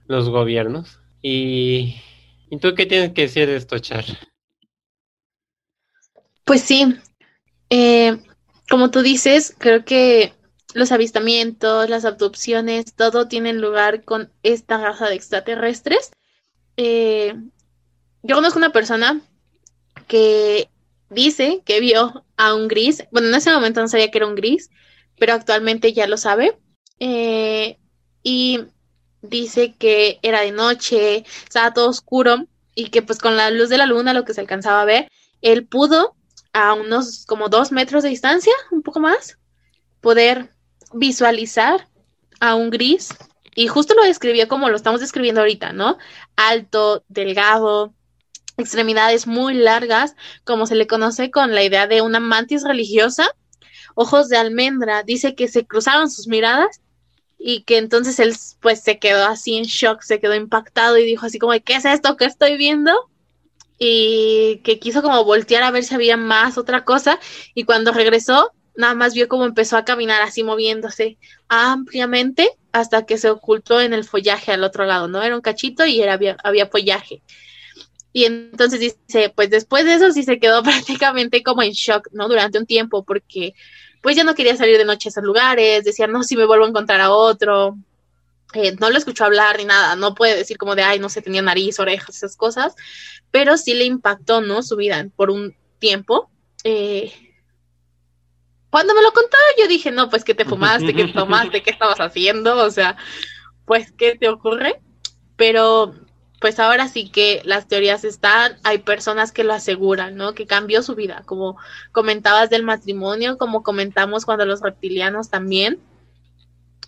los 0.06 0.28
gobiernos. 0.28 1.00
Y, 1.22 1.96
¿y 2.50 2.58
tú 2.58 2.74
qué 2.74 2.86
tienes 2.86 3.12
que 3.12 3.22
decir 3.22 3.46
de 3.46 3.56
esto, 3.56 3.78
Char? 3.78 4.04
Pues 6.44 6.62
sí, 6.62 6.96
eh, 7.70 8.18
como 8.68 8.90
tú 8.90 9.02
dices, 9.02 9.54
creo 9.58 9.84
que 9.84 10.32
los 10.74 10.92
avistamientos, 10.92 11.88
las 11.88 12.04
abducciones, 12.04 12.94
todo 12.94 13.28
tiene 13.28 13.52
lugar 13.52 14.04
con 14.04 14.32
esta 14.42 14.78
raza 14.78 15.08
de 15.08 15.14
extraterrestres. 15.14 16.10
Eh, 16.76 17.34
yo 18.22 18.34
conozco 18.34 18.58
una 18.58 18.72
persona 18.72 19.20
que 20.06 20.68
dice 21.10 21.62
que 21.64 21.80
vio 21.80 22.24
a 22.36 22.54
un 22.54 22.68
gris, 22.68 23.04
bueno, 23.10 23.28
en 23.28 23.34
ese 23.34 23.52
momento 23.52 23.80
no 23.80 23.88
sabía 23.88 24.10
que 24.10 24.18
era 24.18 24.26
un 24.26 24.34
gris, 24.34 24.70
pero 25.18 25.32
actualmente 25.32 25.92
ya 25.92 26.06
lo 26.06 26.16
sabe. 26.16 26.58
Eh, 27.00 27.78
y 28.22 28.60
dice 29.22 29.74
que 29.78 30.18
era 30.22 30.40
de 30.40 30.52
noche, 30.52 31.24
estaba 31.44 31.72
todo 31.72 31.88
oscuro 31.88 32.46
y 32.74 32.90
que 32.90 33.02
pues 33.02 33.18
con 33.18 33.36
la 33.36 33.50
luz 33.50 33.68
de 33.68 33.78
la 33.78 33.86
luna, 33.86 34.12
lo 34.12 34.24
que 34.24 34.34
se 34.34 34.40
alcanzaba 34.40 34.82
a 34.82 34.84
ver, 34.84 35.08
él 35.40 35.66
pudo 35.66 36.14
a 36.52 36.74
unos 36.74 37.24
como 37.26 37.48
dos 37.48 37.72
metros 37.72 38.02
de 38.02 38.08
distancia, 38.10 38.52
un 38.70 38.82
poco 38.82 39.00
más, 39.00 39.38
poder 40.00 40.50
visualizar 40.92 41.88
a 42.40 42.54
un 42.54 42.70
gris. 42.70 43.08
Y 43.54 43.66
justo 43.66 43.94
lo 43.94 44.04
describió 44.04 44.46
como 44.46 44.68
lo 44.68 44.76
estamos 44.76 45.00
describiendo 45.00 45.40
ahorita, 45.40 45.72
¿no? 45.72 45.98
Alto, 46.36 47.04
delgado, 47.08 47.92
extremidades 48.58 49.26
muy 49.26 49.54
largas, 49.54 50.14
como 50.44 50.66
se 50.66 50.74
le 50.74 50.86
conoce 50.86 51.30
con 51.30 51.54
la 51.54 51.62
idea 51.62 51.86
de 51.86 52.02
una 52.02 52.20
mantis 52.20 52.64
religiosa, 52.64 53.30
ojos 53.94 54.28
de 54.28 54.36
almendra, 54.36 55.04
dice 55.04 55.34
que 55.34 55.48
se 55.48 55.66
cruzaron 55.66 56.10
sus 56.10 56.26
miradas 56.26 56.80
y 57.38 57.62
que 57.62 57.78
entonces 57.78 58.18
él 58.18 58.34
pues 58.60 58.82
se 58.82 58.98
quedó 58.98 59.24
así 59.24 59.56
en 59.56 59.64
shock, 59.64 60.02
se 60.02 60.20
quedó 60.20 60.34
impactado 60.34 60.98
y 60.98 61.04
dijo 61.04 61.24
así 61.24 61.38
como, 61.38 61.52
¿qué 61.64 61.76
es 61.76 61.84
esto 61.84 62.16
que 62.16 62.24
estoy 62.24 62.56
viendo? 62.56 62.92
Y 63.78 64.60
que 64.64 64.80
quiso 64.80 65.02
como 65.02 65.24
voltear 65.24 65.62
a 65.62 65.70
ver 65.70 65.84
si 65.84 65.94
había 65.94 66.16
más 66.16 66.58
otra 66.58 66.84
cosa 66.84 67.20
y 67.54 67.62
cuando 67.62 67.92
regresó 67.92 68.52
nada 68.76 68.94
más 68.94 69.14
vio 69.14 69.28
cómo 69.28 69.44
empezó 69.44 69.76
a 69.76 69.84
caminar 69.84 70.22
así 70.22 70.42
moviéndose 70.42 71.16
ampliamente 71.48 72.50
hasta 72.72 73.06
que 73.06 73.18
se 73.18 73.30
ocultó 73.30 73.80
en 73.80 73.92
el 73.92 74.04
follaje 74.04 74.52
al 74.52 74.64
otro 74.64 74.84
lado, 74.84 75.06
¿no? 75.06 75.22
Era 75.22 75.36
un 75.36 75.42
cachito 75.42 75.86
y 75.86 76.00
era, 76.00 76.18
había 76.42 76.66
follaje. 76.66 77.22
Y 78.18 78.24
entonces 78.24 78.80
dice, 78.80 79.32
pues 79.32 79.48
después 79.48 79.84
de 79.84 79.94
eso 79.94 80.10
sí 80.10 80.24
se 80.24 80.40
quedó 80.40 80.60
prácticamente 80.64 81.44
como 81.44 81.62
en 81.62 81.70
shock, 81.70 82.08
¿no? 82.10 82.26
Durante 82.26 82.58
un 82.58 82.66
tiempo, 82.66 83.04
porque 83.04 83.54
pues 84.02 84.16
ya 84.16 84.24
no 84.24 84.34
quería 84.34 84.56
salir 84.56 84.76
de 84.76 84.84
noche 84.84 85.08
a 85.08 85.10
esos 85.10 85.22
lugares, 85.22 85.84
decía, 85.84 86.08
no, 86.08 86.24
si 86.24 86.36
me 86.36 86.44
vuelvo 86.44 86.64
a 86.64 86.68
encontrar 86.68 87.00
a 87.00 87.12
otro. 87.12 87.76
Eh, 88.54 88.74
no 88.80 88.90
lo 88.90 88.98
escuchó 88.98 89.24
hablar 89.24 89.58
ni 89.58 89.66
nada, 89.66 89.94
no 89.94 90.16
puede 90.16 90.36
decir 90.36 90.58
como 90.58 90.74
de, 90.74 90.82
ay, 90.82 90.98
no 90.98 91.08
sé, 91.08 91.22
tenía 91.22 91.42
nariz, 91.42 91.78
orejas, 91.78 92.16
esas 92.16 92.36
cosas, 92.36 92.74
pero 93.30 93.56
sí 93.56 93.72
le 93.74 93.84
impactó, 93.84 94.40
¿no? 94.40 94.64
Su 94.64 94.74
vida 94.74 95.06
por 95.14 95.30
un 95.30 95.54
tiempo. 95.78 96.28
Eh, 96.64 97.12
cuando 98.68 98.96
me 98.96 99.02
lo 99.02 99.12
contó, 99.12 99.36
yo 99.60 99.68
dije, 99.68 99.92
no, 99.92 100.10
pues, 100.10 100.24
¿qué 100.24 100.34
te 100.34 100.44
fumaste? 100.44 100.92
¿Qué 100.92 101.06
tomaste? 101.14 101.62
¿Qué 101.62 101.70
estabas 101.70 102.00
haciendo? 102.00 102.56
O 102.64 102.70
sea, 102.72 102.96
pues, 103.64 103.92
¿qué 103.92 104.16
te 104.16 104.28
ocurre? 104.28 104.80
Pero 105.36 105.94
pues 106.40 106.60
ahora 106.60 106.88
sí 106.88 107.08
que 107.10 107.42
las 107.44 107.66
teorías 107.66 108.04
están, 108.04 108.58
hay 108.62 108.78
personas 108.78 109.32
que 109.32 109.44
lo 109.44 109.54
aseguran, 109.54 110.16
¿no? 110.16 110.34
Que 110.34 110.46
cambió 110.46 110.82
su 110.82 110.94
vida, 110.94 111.22
como 111.26 111.56
comentabas 111.90 112.48
del 112.48 112.62
matrimonio, 112.62 113.38
como 113.38 113.62
comentamos 113.62 114.24
cuando 114.24 114.46
los 114.46 114.60
reptilianos 114.60 115.30
también. 115.30 115.80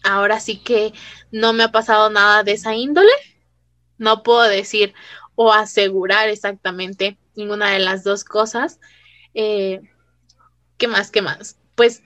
Ahora 0.05 0.41
sí 0.41 0.59
que 0.59 0.93
no 1.33 1.53
me 1.53 1.65
ha 1.65 1.73
pasado 1.73 2.11
nada 2.11 2.45
de 2.45 2.53
esa 2.53 2.75
índole. 2.75 3.11
No 3.99 4.23
puedo 4.23 4.43
decir 4.43 4.95
o 5.35 5.53
asegurar 5.53 6.29
exactamente 6.29 7.19
ninguna 7.35 7.71
de 7.71 7.81
las 7.81 8.05
dos 8.05 8.25
cosas. 8.25 8.79
Eh, 9.35 9.81
¿Qué 10.79 10.87
más? 10.87 11.11
¿Qué 11.11 11.23
más? 11.23 11.59
Pues 11.75 12.03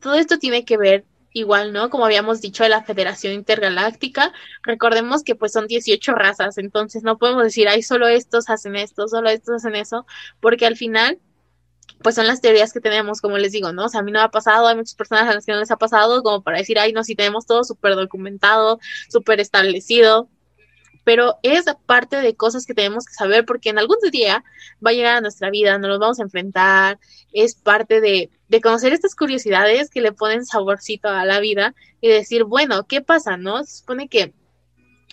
todo 0.00 0.14
esto 0.14 0.38
tiene 0.38 0.64
que 0.64 0.76
ver 0.76 1.04
igual, 1.32 1.72
¿no? 1.72 1.90
Como 1.90 2.04
habíamos 2.04 2.40
dicho 2.40 2.62
de 2.62 2.68
la 2.70 2.82
Federación 2.82 3.32
Intergaláctica, 3.32 4.32
recordemos 4.62 5.22
que 5.22 5.34
pues 5.34 5.52
son 5.52 5.66
18 5.66 6.12
razas, 6.14 6.58
entonces 6.58 7.02
no 7.02 7.18
podemos 7.18 7.44
decir, 7.44 7.68
ay, 7.68 7.82
solo 7.82 8.08
estos 8.08 8.50
hacen 8.50 8.76
esto, 8.76 9.08
solo 9.08 9.30
estos 9.30 9.56
hacen 9.56 9.76
eso, 9.76 10.06
porque 10.40 10.66
al 10.66 10.76
final 10.76 11.18
pues 12.02 12.14
son 12.14 12.26
las 12.26 12.40
teorías 12.40 12.72
que 12.72 12.80
tenemos, 12.80 13.20
como 13.20 13.36
les 13.38 13.52
digo, 13.52 13.72
¿no? 13.72 13.86
O 13.86 13.88
sea, 13.88 14.00
a 14.00 14.02
mí 14.02 14.10
no 14.12 14.20
ha 14.20 14.30
pasado, 14.30 14.66
hay 14.66 14.76
muchas 14.76 14.94
personas 14.94 15.28
a 15.28 15.34
las 15.34 15.44
que 15.44 15.52
no 15.52 15.58
les 15.58 15.70
ha 15.70 15.76
pasado, 15.76 16.22
como 16.22 16.42
para 16.42 16.58
decir, 16.58 16.78
ay, 16.78 16.92
no, 16.92 17.04
si 17.04 17.14
tenemos 17.14 17.46
todo 17.46 17.62
súper 17.64 17.94
documentado, 17.94 18.80
súper 19.10 19.40
establecido, 19.40 20.28
pero 21.04 21.38
es 21.42 21.64
parte 21.86 22.16
de 22.16 22.36
cosas 22.36 22.66
que 22.66 22.74
tenemos 22.74 23.04
que 23.04 23.14
saber 23.14 23.44
porque 23.44 23.70
en 23.70 23.78
algún 23.78 23.98
día 24.12 24.44
va 24.84 24.90
a 24.90 24.94
llegar 24.94 25.16
a 25.16 25.20
nuestra 25.20 25.50
vida, 25.50 25.78
nos 25.78 25.88
los 25.88 25.98
vamos 25.98 26.20
a 26.20 26.24
enfrentar, 26.24 26.98
es 27.32 27.54
parte 27.54 28.00
de, 28.00 28.30
de 28.48 28.60
conocer 28.60 28.92
estas 28.92 29.14
curiosidades 29.14 29.90
que 29.90 30.00
le 30.00 30.12
ponen 30.12 30.44
saborcito 30.44 31.08
a 31.08 31.24
la 31.24 31.40
vida 31.40 31.74
y 32.00 32.08
decir, 32.08 32.44
bueno, 32.44 32.86
¿qué 32.86 33.00
pasa, 33.00 33.36
no? 33.36 33.64
Se 33.64 33.78
supone 33.78 34.08
que 34.08 34.34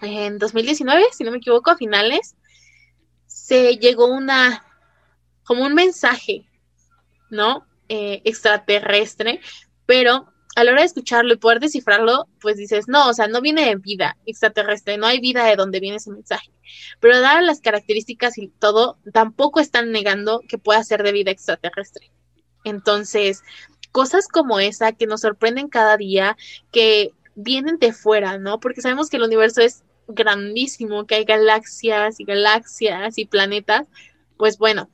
en 0.02 0.38
2019, 0.38 1.06
si 1.12 1.24
no 1.24 1.32
me 1.32 1.38
equivoco, 1.38 1.72
a 1.72 1.78
finales, 1.78 2.36
se 3.26 3.78
llegó 3.78 4.08
una, 4.08 4.64
como 5.44 5.64
un 5.64 5.74
mensaje, 5.74 6.48
¿no? 7.30 7.66
Eh, 7.90 8.22
extraterrestre, 8.26 9.40
pero 9.86 10.28
a 10.58 10.64
la 10.64 10.72
hora 10.72 10.82
de 10.82 10.88
escucharlo 10.88 11.36
y 11.36 11.38
poder 11.38 11.60
descifrarlo, 11.60 12.28
pues 12.42 12.58
dices, 12.58 12.88
no, 12.88 13.10
o 13.10 13.14
sea, 13.14 13.28
no 13.28 13.42
viene 13.42 13.68
de 13.68 13.76
vida 13.76 14.18
extraterrestre, 14.26 14.98
no 14.98 15.06
hay 15.06 15.20
vida 15.20 15.46
de 15.46 15.56
donde 15.56 15.80
viene 15.80 15.98
ese 15.98 16.10
mensaje. 16.10 16.50
Pero 17.00 17.22
dadas 17.22 17.44
las 17.44 17.62
características 17.62 18.40
y 18.40 18.48
todo, 18.48 18.98
tampoco 19.14 19.60
están 19.60 19.92
negando 19.92 20.42
que 20.50 20.58
pueda 20.58 20.84
ser 20.84 21.04
de 21.04 21.12
vida 21.12 21.30
extraterrestre. 21.30 22.10
Entonces, 22.64 23.44
cosas 23.92 24.28
como 24.28 24.60
esa 24.60 24.94
que 24.94 25.06
nos 25.06 25.22
sorprenden 25.22 25.68
cada 25.68 25.96
día, 25.96 26.36
que 26.72 27.12
vienen 27.36 27.78
de 27.78 27.94
fuera, 27.94 28.40
¿no? 28.40 28.60
Porque 28.60 28.82
sabemos 28.82 29.12
que 29.12 29.18
el 29.18 29.24
universo 29.24 29.62
es 29.62 29.84
grandísimo, 30.08 31.06
que 31.06 31.14
hay 31.14 31.26
galaxias 31.26 32.20
y 32.20 32.24
galaxias 32.24 33.20
y 33.20 33.26
planetas, 33.26 33.88
pues 34.38 34.58
bueno, 34.58 34.90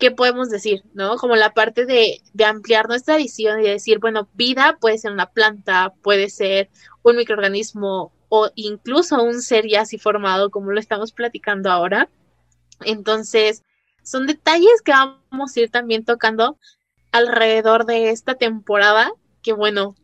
¿qué 0.00 0.10
podemos 0.10 0.50
decir? 0.50 0.82
¿No? 0.94 1.16
Como 1.16 1.36
la 1.36 1.54
parte 1.54 1.86
de, 1.86 2.20
ampliar 2.44 2.88
nuestra 2.88 3.16
visión 3.16 3.60
y 3.60 3.68
decir, 3.68 4.00
bueno, 4.00 4.28
vida 4.34 4.78
puede 4.80 4.98
ser 4.98 5.12
una 5.12 5.30
planta, 5.30 5.92
puede 6.02 6.30
ser 6.30 6.70
un 7.02 7.16
microorganismo 7.16 8.12
o 8.28 8.50
incluso 8.56 9.22
un 9.22 9.42
ser 9.42 9.68
ya 9.68 9.82
así 9.82 9.98
formado, 9.98 10.50
como 10.50 10.72
lo 10.72 10.80
estamos 10.80 11.12
platicando 11.12 11.70
ahora. 11.70 12.08
Entonces, 12.84 13.62
son 14.02 14.26
detalles 14.26 14.82
que 14.82 14.92
vamos 14.92 15.54
a 15.54 15.60
ir 15.60 15.70
también 15.70 16.04
tocando 16.04 16.58
alrededor 17.12 17.84
de 17.84 18.10
esta 18.10 18.34
temporada, 18.36 19.12
que 19.42 19.52
bueno, 19.52 19.94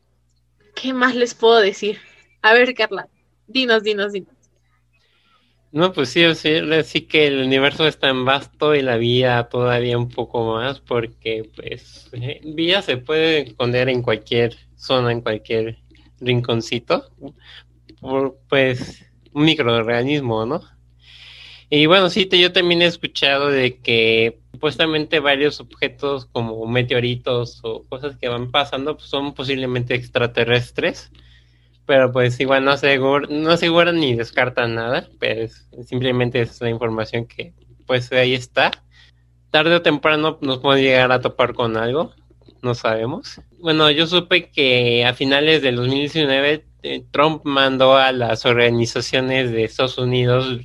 ¿qué 0.74 0.92
más 0.92 1.14
les 1.14 1.34
puedo 1.34 1.58
decir? 1.58 1.98
A 2.42 2.52
ver, 2.52 2.74
Carla, 2.74 3.08
dinos, 3.46 3.82
dinos, 3.82 4.12
dinos. 4.12 4.35
No, 5.76 5.92
pues 5.92 6.08
sí, 6.08 6.22
sí, 6.34 6.54
sí 6.84 7.02
que 7.02 7.26
el 7.26 7.44
universo 7.44 7.86
es 7.86 7.98
tan 7.98 8.24
vasto 8.24 8.74
y 8.74 8.80
la 8.80 8.96
vida 8.96 9.46
todavía 9.50 9.98
un 9.98 10.08
poco 10.08 10.54
más, 10.54 10.80
porque 10.80 11.50
pues 11.54 12.08
eh, 12.14 12.40
vida 12.44 12.80
se 12.80 12.96
puede 12.96 13.40
esconder 13.40 13.90
en 13.90 14.00
cualquier 14.00 14.56
zona, 14.76 15.12
en 15.12 15.20
cualquier 15.20 15.76
rinconcito, 16.18 17.10
por 18.00 18.38
pues 18.48 19.04
un 19.34 19.44
microorganismo, 19.44 20.46
¿no? 20.46 20.62
Y 21.68 21.84
bueno, 21.84 22.08
sí, 22.08 22.26
yo 22.26 22.52
también 22.54 22.80
he 22.80 22.86
escuchado 22.86 23.50
de 23.50 23.76
que 23.76 24.38
supuestamente 24.52 25.20
varios 25.20 25.60
objetos 25.60 26.24
como 26.24 26.64
meteoritos 26.66 27.60
o 27.64 27.82
cosas 27.82 28.16
que 28.16 28.28
van 28.28 28.50
pasando 28.50 28.96
pues, 28.96 29.10
son 29.10 29.34
posiblemente 29.34 29.94
extraterrestres, 29.94 31.10
pero 31.86 32.12
pues 32.12 32.38
igual 32.40 32.64
no, 32.64 32.72
no 33.28 33.50
aseguran 33.50 34.00
ni 34.00 34.14
descartan 34.14 34.74
nada, 34.74 35.08
pero 35.18 35.48
simplemente 35.84 36.40
es 36.40 36.60
la 36.60 36.70
información 36.70 37.26
que 37.26 37.54
pues 37.86 38.10
ahí 38.12 38.34
está. 38.34 38.70
Tarde 39.50 39.76
o 39.76 39.82
temprano 39.82 40.38
nos 40.42 40.58
puede 40.58 40.82
llegar 40.82 41.12
a 41.12 41.20
topar 41.20 41.54
con 41.54 41.76
algo, 41.76 42.12
no 42.62 42.74
sabemos. 42.74 43.40
Bueno, 43.60 43.90
yo 43.90 44.06
supe 44.06 44.50
que 44.50 45.04
a 45.06 45.14
finales 45.14 45.62
del 45.62 45.76
2019 45.76 46.64
eh, 46.82 47.04
Trump 47.10 47.42
mandó 47.44 47.96
a 47.96 48.12
las 48.12 48.44
organizaciones 48.44 49.50
de 49.52 49.64
Estados 49.64 49.98
Unidos 49.98 50.60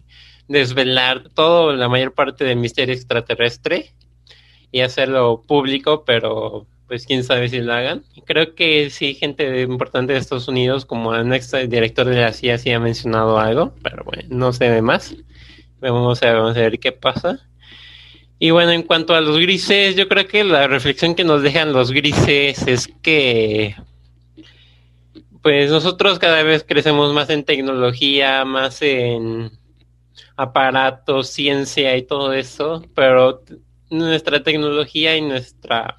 desvelar 0.48 1.30
todo, 1.34 1.74
la 1.74 1.88
mayor 1.88 2.14
parte 2.14 2.44
del 2.44 2.58
misterio 2.58 2.94
extraterrestre 2.94 3.94
y 4.72 4.82
hacerlo 4.82 5.44
público, 5.48 6.04
pero 6.06 6.68
pues 6.92 7.06
quién 7.06 7.24
sabe 7.24 7.48
si 7.48 7.62
lo 7.62 7.72
hagan. 7.72 8.04
Creo 8.26 8.54
que 8.54 8.90
sí, 8.90 9.14
gente 9.14 9.62
importante 9.62 10.12
de 10.12 10.20
Estados 10.20 10.50
Unidos, 10.50 10.84
como 10.84 11.16
el 11.16 11.30
director 11.70 12.06
de 12.06 12.20
la 12.20 12.34
CIA, 12.34 12.58
sí 12.58 12.70
ha 12.70 12.82
mencionado 12.82 13.40
algo, 13.40 13.74
pero 13.82 14.04
bueno, 14.04 14.24
no 14.28 14.52
sé 14.52 14.70
de 14.70 14.82
más. 14.82 15.16
Vamos 15.80 16.20
vamos 16.20 16.58
a 16.58 16.60
ver 16.60 16.80
qué 16.82 16.92
pasa. 16.92 17.40
Y 18.40 18.52
bueno, 18.52 18.72
en 18.72 18.84
cuanto 18.84 19.16
a 19.16 19.22
los 19.22 19.40
grises, 19.40 19.96
yo 19.96 20.10
creo 20.10 20.28
que 20.28 20.44
la 20.44 20.68
reflexión 20.68 21.16
que 21.16 21.24
nos 21.24 21.44
dejan 21.44 21.72
los 21.72 21.94
grises 21.94 22.68
es 22.68 22.90
que 23.02 23.74
pues 25.42 25.72
nosotros 25.72 26.20
cada 26.20 26.44
vez 26.44 26.66
crecemos 26.68 27.14
más 27.14 27.30
en 27.30 27.46
tecnología, 27.46 28.44
más 28.44 28.82
en 28.82 29.50
aparatos, 30.36 31.30
ciencia 31.30 31.96
y 31.96 32.02
todo 32.02 32.34
eso, 32.34 32.84
pero 32.94 33.44
nuestra 33.90 34.44
tecnología 34.44 35.16
y 35.16 35.22
nuestra 35.22 35.96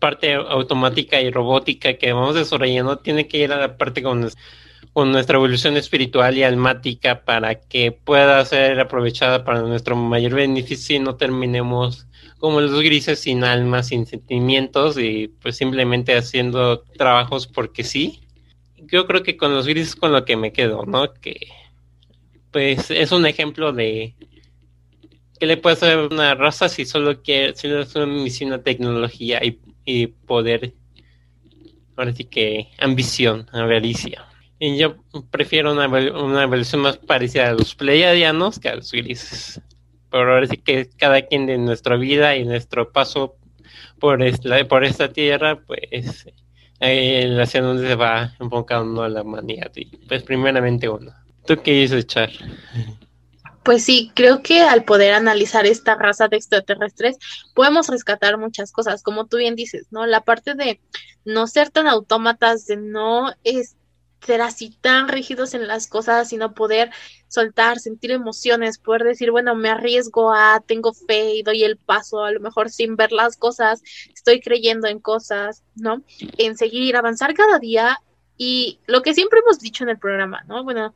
parte 0.00 0.34
automática 0.34 1.20
y 1.20 1.30
robótica 1.30 1.94
que 1.94 2.12
vamos 2.12 2.34
desarrollando 2.34 2.98
tiene 2.98 3.28
que 3.28 3.38
ir 3.38 3.52
a 3.52 3.56
la 3.58 3.76
parte 3.76 4.02
con, 4.02 4.28
con 4.92 5.12
nuestra 5.12 5.36
evolución 5.36 5.76
espiritual 5.76 6.36
y 6.36 6.42
almática 6.42 7.24
para 7.24 7.54
que 7.54 7.92
pueda 7.92 8.44
ser 8.44 8.80
aprovechada 8.80 9.44
para 9.44 9.60
nuestro 9.60 9.94
mayor 9.94 10.34
beneficio 10.34 10.96
y 10.96 10.98
no 10.98 11.16
terminemos 11.16 12.06
como 12.38 12.60
los 12.60 12.80
grises 12.82 13.20
sin 13.20 13.44
alma, 13.44 13.82
sin 13.82 14.06
sentimientos 14.06 14.98
y 14.98 15.28
pues 15.28 15.56
simplemente 15.56 16.16
haciendo 16.16 16.80
trabajos 16.80 17.46
porque 17.46 17.84
sí. 17.84 18.20
Yo 18.78 19.06
creo 19.06 19.22
que 19.22 19.36
con 19.36 19.54
los 19.54 19.68
grises 19.68 19.94
con 19.94 20.10
lo 20.10 20.24
que 20.24 20.36
me 20.36 20.52
quedo, 20.52 20.84
¿no? 20.86 21.12
Que 21.14 21.48
pues 22.50 22.90
es 22.90 23.12
un 23.12 23.26
ejemplo 23.26 23.72
de 23.72 24.14
que 25.38 25.46
le 25.46 25.56
puede 25.56 25.74
hacer 25.74 25.98
una 25.98 26.34
raza 26.34 26.68
si 26.68 26.84
solo 26.84 27.22
quiere, 27.22 27.54
si 27.54 27.68
no 27.68 27.80
es 27.80 27.94
una 27.94 28.62
tecnología 28.62 29.44
y, 29.44 29.58
y, 29.84 30.08
poder, 30.08 30.74
ahora 31.96 32.12
sí 32.12 32.24
que 32.24 32.68
ambición, 32.78 33.46
avaricia. 33.52 34.26
Y 34.58 34.76
yo 34.76 34.96
prefiero 35.30 35.72
una, 35.72 35.86
una 35.86 36.42
evolución 36.42 36.82
más 36.82 36.98
parecida 36.98 37.48
a 37.48 37.52
los 37.52 37.74
pleiadianos 37.74 38.58
que 38.58 38.68
a 38.68 38.76
los 38.76 38.92
grises. 38.92 39.60
Pero 40.10 40.34
ahora 40.34 40.46
sí 40.46 40.58
que 40.58 40.90
cada 40.98 41.22
quien 41.22 41.46
de 41.46 41.56
nuestra 41.56 41.96
vida 41.96 42.36
y 42.36 42.44
nuestro 42.44 42.92
paso 42.92 43.36
por 43.98 44.22
esta, 44.22 44.66
por 44.68 44.84
esta 44.84 45.12
tierra, 45.12 45.60
pues 45.66 46.26
eh, 46.80 47.38
hacia 47.40 47.62
donde 47.62 47.86
se 47.86 47.94
va 47.94 48.34
enfocando 48.40 49.08
la 49.08 49.22
humanidad. 49.22 49.70
Y 49.76 49.84
pues 50.08 50.22
primeramente 50.22 50.88
uno. 50.88 51.12
¿Tú 51.46 51.56
qué 51.62 51.72
dices, 51.72 52.06
Char? 52.06 52.30
Pues 53.70 53.84
sí, 53.84 54.10
creo 54.16 54.42
que 54.42 54.62
al 54.62 54.82
poder 54.82 55.14
analizar 55.14 55.64
esta 55.64 55.94
raza 55.94 56.26
de 56.26 56.36
extraterrestres 56.36 57.18
podemos 57.54 57.86
rescatar 57.86 58.36
muchas 58.36 58.72
cosas, 58.72 59.04
como 59.04 59.28
tú 59.28 59.36
bien 59.36 59.54
dices, 59.54 59.86
¿no? 59.92 60.06
La 60.06 60.22
parte 60.22 60.56
de 60.56 60.80
no 61.24 61.46
ser 61.46 61.70
tan 61.70 61.86
autómatas, 61.86 62.66
de 62.66 62.76
no 62.76 63.32
ser 64.26 64.42
así 64.42 64.76
tan 64.80 65.06
rígidos 65.06 65.54
en 65.54 65.68
las 65.68 65.86
cosas, 65.86 66.30
sino 66.30 66.52
poder 66.52 66.90
soltar, 67.28 67.78
sentir 67.78 68.10
emociones, 68.10 68.78
poder 68.78 69.04
decir, 69.04 69.30
bueno, 69.30 69.54
me 69.54 69.68
arriesgo 69.68 70.32
a, 70.34 70.60
tengo 70.66 70.92
fe 70.92 71.36
y 71.36 71.44
doy 71.44 71.62
el 71.62 71.76
paso, 71.76 72.24
a 72.24 72.32
lo 72.32 72.40
mejor 72.40 72.70
sin 72.70 72.96
ver 72.96 73.12
las 73.12 73.36
cosas, 73.36 73.82
estoy 74.12 74.40
creyendo 74.40 74.88
en 74.88 74.98
cosas, 74.98 75.62
¿no? 75.76 76.02
En 76.38 76.56
seguir, 76.56 76.96
avanzar 76.96 77.34
cada 77.34 77.60
día 77.60 78.00
y 78.36 78.80
lo 78.88 79.02
que 79.02 79.14
siempre 79.14 79.38
hemos 79.38 79.60
dicho 79.60 79.84
en 79.84 79.90
el 79.90 79.98
programa, 80.00 80.42
¿no? 80.48 80.64
Bueno, 80.64 80.92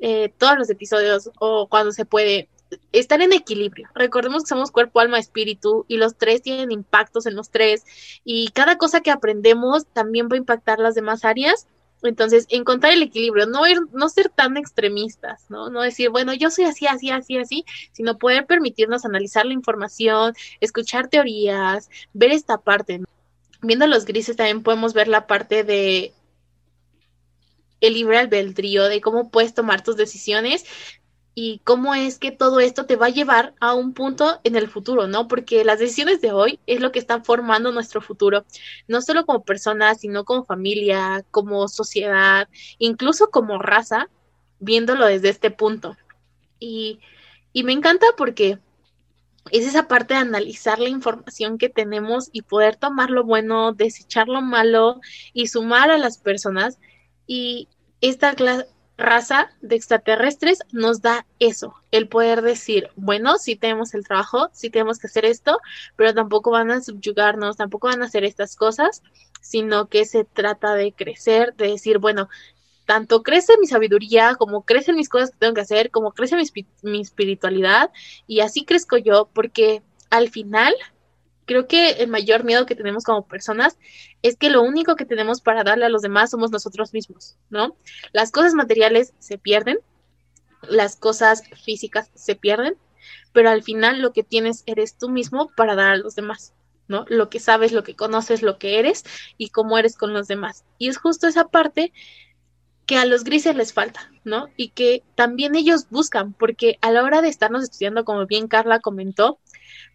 eh, 0.00 0.32
todos 0.38 0.58
los 0.58 0.70
episodios 0.70 1.30
o 1.38 1.68
cuando 1.68 1.92
se 1.92 2.04
puede, 2.04 2.48
estar 2.92 3.20
en 3.20 3.32
equilibrio. 3.32 3.88
Recordemos 3.94 4.42
que 4.42 4.48
somos 4.48 4.70
cuerpo, 4.70 5.00
alma, 5.00 5.18
espíritu 5.18 5.84
y 5.88 5.96
los 5.96 6.16
tres 6.16 6.42
tienen 6.42 6.70
impactos 6.72 7.26
en 7.26 7.34
los 7.34 7.50
tres 7.50 7.84
y 8.24 8.48
cada 8.48 8.76
cosa 8.76 9.00
que 9.00 9.10
aprendemos 9.10 9.86
también 9.86 10.28
va 10.30 10.34
a 10.34 10.38
impactar 10.38 10.78
las 10.78 10.94
demás 10.94 11.24
áreas. 11.24 11.66
Entonces, 12.02 12.46
encontrar 12.48 12.94
el 12.94 13.02
equilibrio, 13.02 13.46
no 13.46 13.66
ir, 13.68 13.78
no 13.92 14.08
ser 14.08 14.30
tan 14.30 14.56
extremistas, 14.56 15.44
¿no? 15.50 15.68
No 15.68 15.82
decir, 15.82 16.08
bueno, 16.08 16.32
yo 16.32 16.50
soy 16.50 16.64
así, 16.64 16.86
así, 16.86 17.10
así, 17.10 17.36
así, 17.36 17.64
sino 17.92 18.16
poder 18.16 18.46
permitirnos 18.46 19.04
analizar 19.04 19.44
la 19.44 19.52
información, 19.52 20.32
escuchar 20.60 21.08
teorías, 21.08 21.90
ver 22.14 22.32
esta 22.32 22.56
parte. 22.56 23.02
Viendo 23.60 23.86
los 23.86 24.06
grises 24.06 24.36
también 24.36 24.62
podemos 24.62 24.94
ver 24.94 25.08
la 25.08 25.26
parte 25.26 25.62
de 25.62 26.14
el 27.80 27.94
libre 27.94 28.18
albedrío, 28.18 28.84
de 28.84 29.00
cómo 29.00 29.30
puedes 29.30 29.54
tomar 29.54 29.82
tus 29.82 29.96
decisiones 29.96 30.64
y 31.34 31.60
cómo 31.64 31.94
es 31.94 32.18
que 32.18 32.32
todo 32.32 32.60
esto 32.60 32.86
te 32.86 32.96
va 32.96 33.06
a 33.06 33.10
llevar 33.10 33.54
a 33.60 33.74
un 33.74 33.94
punto 33.94 34.40
en 34.44 34.56
el 34.56 34.68
futuro, 34.68 35.06
¿no? 35.06 35.28
Porque 35.28 35.64
las 35.64 35.78
decisiones 35.78 36.20
de 36.20 36.32
hoy 36.32 36.60
es 36.66 36.80
lo 36.80 36.92
que 36.92 36.98
están 36.98 37.24
formando 37.24 37.72
nuestro 37.72 38.00
futuro, 38.00 38.44
no 38.88 39.00
solo 39.00 39.24
como 39.24 39.44
personas, 39.44 40.00
sino 40.00 40.24
como 40.24 40.44
familia, 40.44 41.24
como 41.30 41.68
sociedad, 41.68 42.48
incluso 42.78 43.30
como 43.30 43.58
raza, 43.58 44.08
viéndolo 44.58 45.06
desde 45.06 45.30
este 45.30 45.50
punto. 45.50 45.96
Y, 46.58 47.00
y 47.52 47.62
me 47.62 47.72
encanta 47.72 48.06
porque 48.16 48.58
es 49.50 49.66
esa 49.66 49.88
parte 49.88 50.14
de 50.14 50.20
analizar 50.20 50.78
la 50.78 50.88
información 50.88 51.58
que 51.58 51.68
tenemos 51.68 52.28
y 52.32 52.42
poder 52.42 52.76
tomar 52.76 53.10
lo 53.10 53.24
bueno, 53.24 53.72
desechar 53.72 54.28
lo 54.28 54.42
malo 54.42 55.00
y 55.32 55.46
sumar 55.46 55.90
a 55.90 55.98
las 55.98 56.18
personas 56.18 56.78
y 57.32 57.68
esta 58.00 58.34
raza 58.98 59.52
de 59.60 59.76
extraterrestres 59.76 60.58
nos 60.72 61.00
da 61.00 61.24
eso, 61.38 61.76
el 61.92 62.08
poder 62.08 62.42
decir, 62.42 62.88
bueno, 62.96 63.38
sí 63.38 63.54
tenemos 63.54 63.94
el 63.94 64.04
trabajo, 64.04 64.50
sí 64.52 64.68
tenemos 64.68 64.98
que 64.98 65.06
hacer 65.06 65.24
esto, 65.24 65.60
pero 65.94 66.12
tampoco 66.12 66.50
van 66.50 66.72
a 66.72 66.80
subyugarnos, 66.80 67.56
tampoco 67.56 67.86
van 67.86 68.02
a 68.02 68.06
hacer 68.06 68.24
estas 68.24 68.56
cosas, 68.56 69.04
sino 69.40 69.88
que 69.88 70.06
se 70.06 70.24
trata 70.24 70.74
de 70.74 70.92
crecer, 70.92 71.54
de 71.54 71.68
decir, 71.68 71.98
bueno, 71.98 72.28
tanto 72.84 73.22
crece 73.22 73.52
mi 73.60 73.68
sabiduría, 73.68 74.34
como 74.34 74.64
crecen 74.64 74.96
mis 74.96 75.08
cosas 75.08 75.30
que 75.30 75.38
tengo 75.38 75.54
que 75.54 75.60
hacer, 75.60 75.92
como 75.92 76.10
crece 76.10 76.34
mi, 76.34 76.42
mi 76.82 77.00
espiritualidad, 77.00 77.92
y 78.26 78.40
así 78.40 78.64
crezco 78.64 78.96
yo, 78.96 79.30
porque 79.32 79.84
al 80.10 80.30
final 80.30 80.74
creo 81.50 81.66
que 81.66 81.90
el 81.94 82.06
mayor 82.06 82.44
miedo 82.44 82.64
que 82.64 82.76
tenemos 82.76 83.02
como 83.02 83.26
personas 83.26 83.76
es 84.22 84.36
que 84.36 84.50
lo 84.50 84.62
único 84.62 84.94
que 84.94 85.04
tenemos 85.04 85.40
para 85.40 85.64
darle 85.64 85.84
a 85.84 85.88
los 85.88 86.00
demás 86.00 86.30
somos 86.30 86.52
nosotros 86.52 86.92
mismos, 86.92 87.38
¿no? 87.50 87.74
Las 88.12 88.30
cosas 88.30 88.54
materiales 88.54 89.14
se 89.18 89.36
pierden, 89.36 89.80
las 90.62 90.94
cosas 90.94 91.42
físicas 91.64 92.08
se 92.14 92.36
pierden, 92.36 92.76
pero 93.32 93.50
al 93.50 93.64
final 93.64 94.00
lo 94.00 94.12
que 94.12 94.22
tienes 94.22 94.62
eres 94.64 94.96
tú 94.96 95.08
mismo 95.08 95.50
para 95.56 95.74
dar 95.74 95.90
a 95.90 95.96
los 95.96 96.14
demás, 96.14 96.52
¿no? 96.86 97.04
Lo 97.08 97.30
que 97.30 97.40
sabes, 97.40 97.72
lo 97.72 97.82
que 97.82 97.96
conoces, 97.96 98.42
lo 98.42 98.56
que 98.56 98.78
eres 98.78 99.02
y 99.36 99.48
cómo 99.48 99.76
eres 99.76 99.96
con 99.96 100.12
los 100.12 100.28
demás. 100.28 100.64
Y 100.78 100.88
es 100.88 100.98
justo 100.98 101.26
esa 101.26 101.48
parte 101.48 101.92
que 102.86 102.96
a 102.96 103.06
los 103.06 103.24
grises 103.24 103.56
les 103.56 103.72
falta, 103.72 104.08
¿no? 104.22 104.50
Y 104.56 104.68
que 104.68 105.02
también 105.16 105.56
ellos 105.56 105.88
buscan, 105.90 106.32
porque 106.32 106.78
a 106.80 106.92
la 106.92 107.02
hora 107.02 107.22
de 107.22 107.28
estarnos 107.28 107.64
estudiando, 107.64 108.04
como 108.04 108.24
bien 108.26 108.46
Carla 108.46 108.78
comentó, 108.78 109.40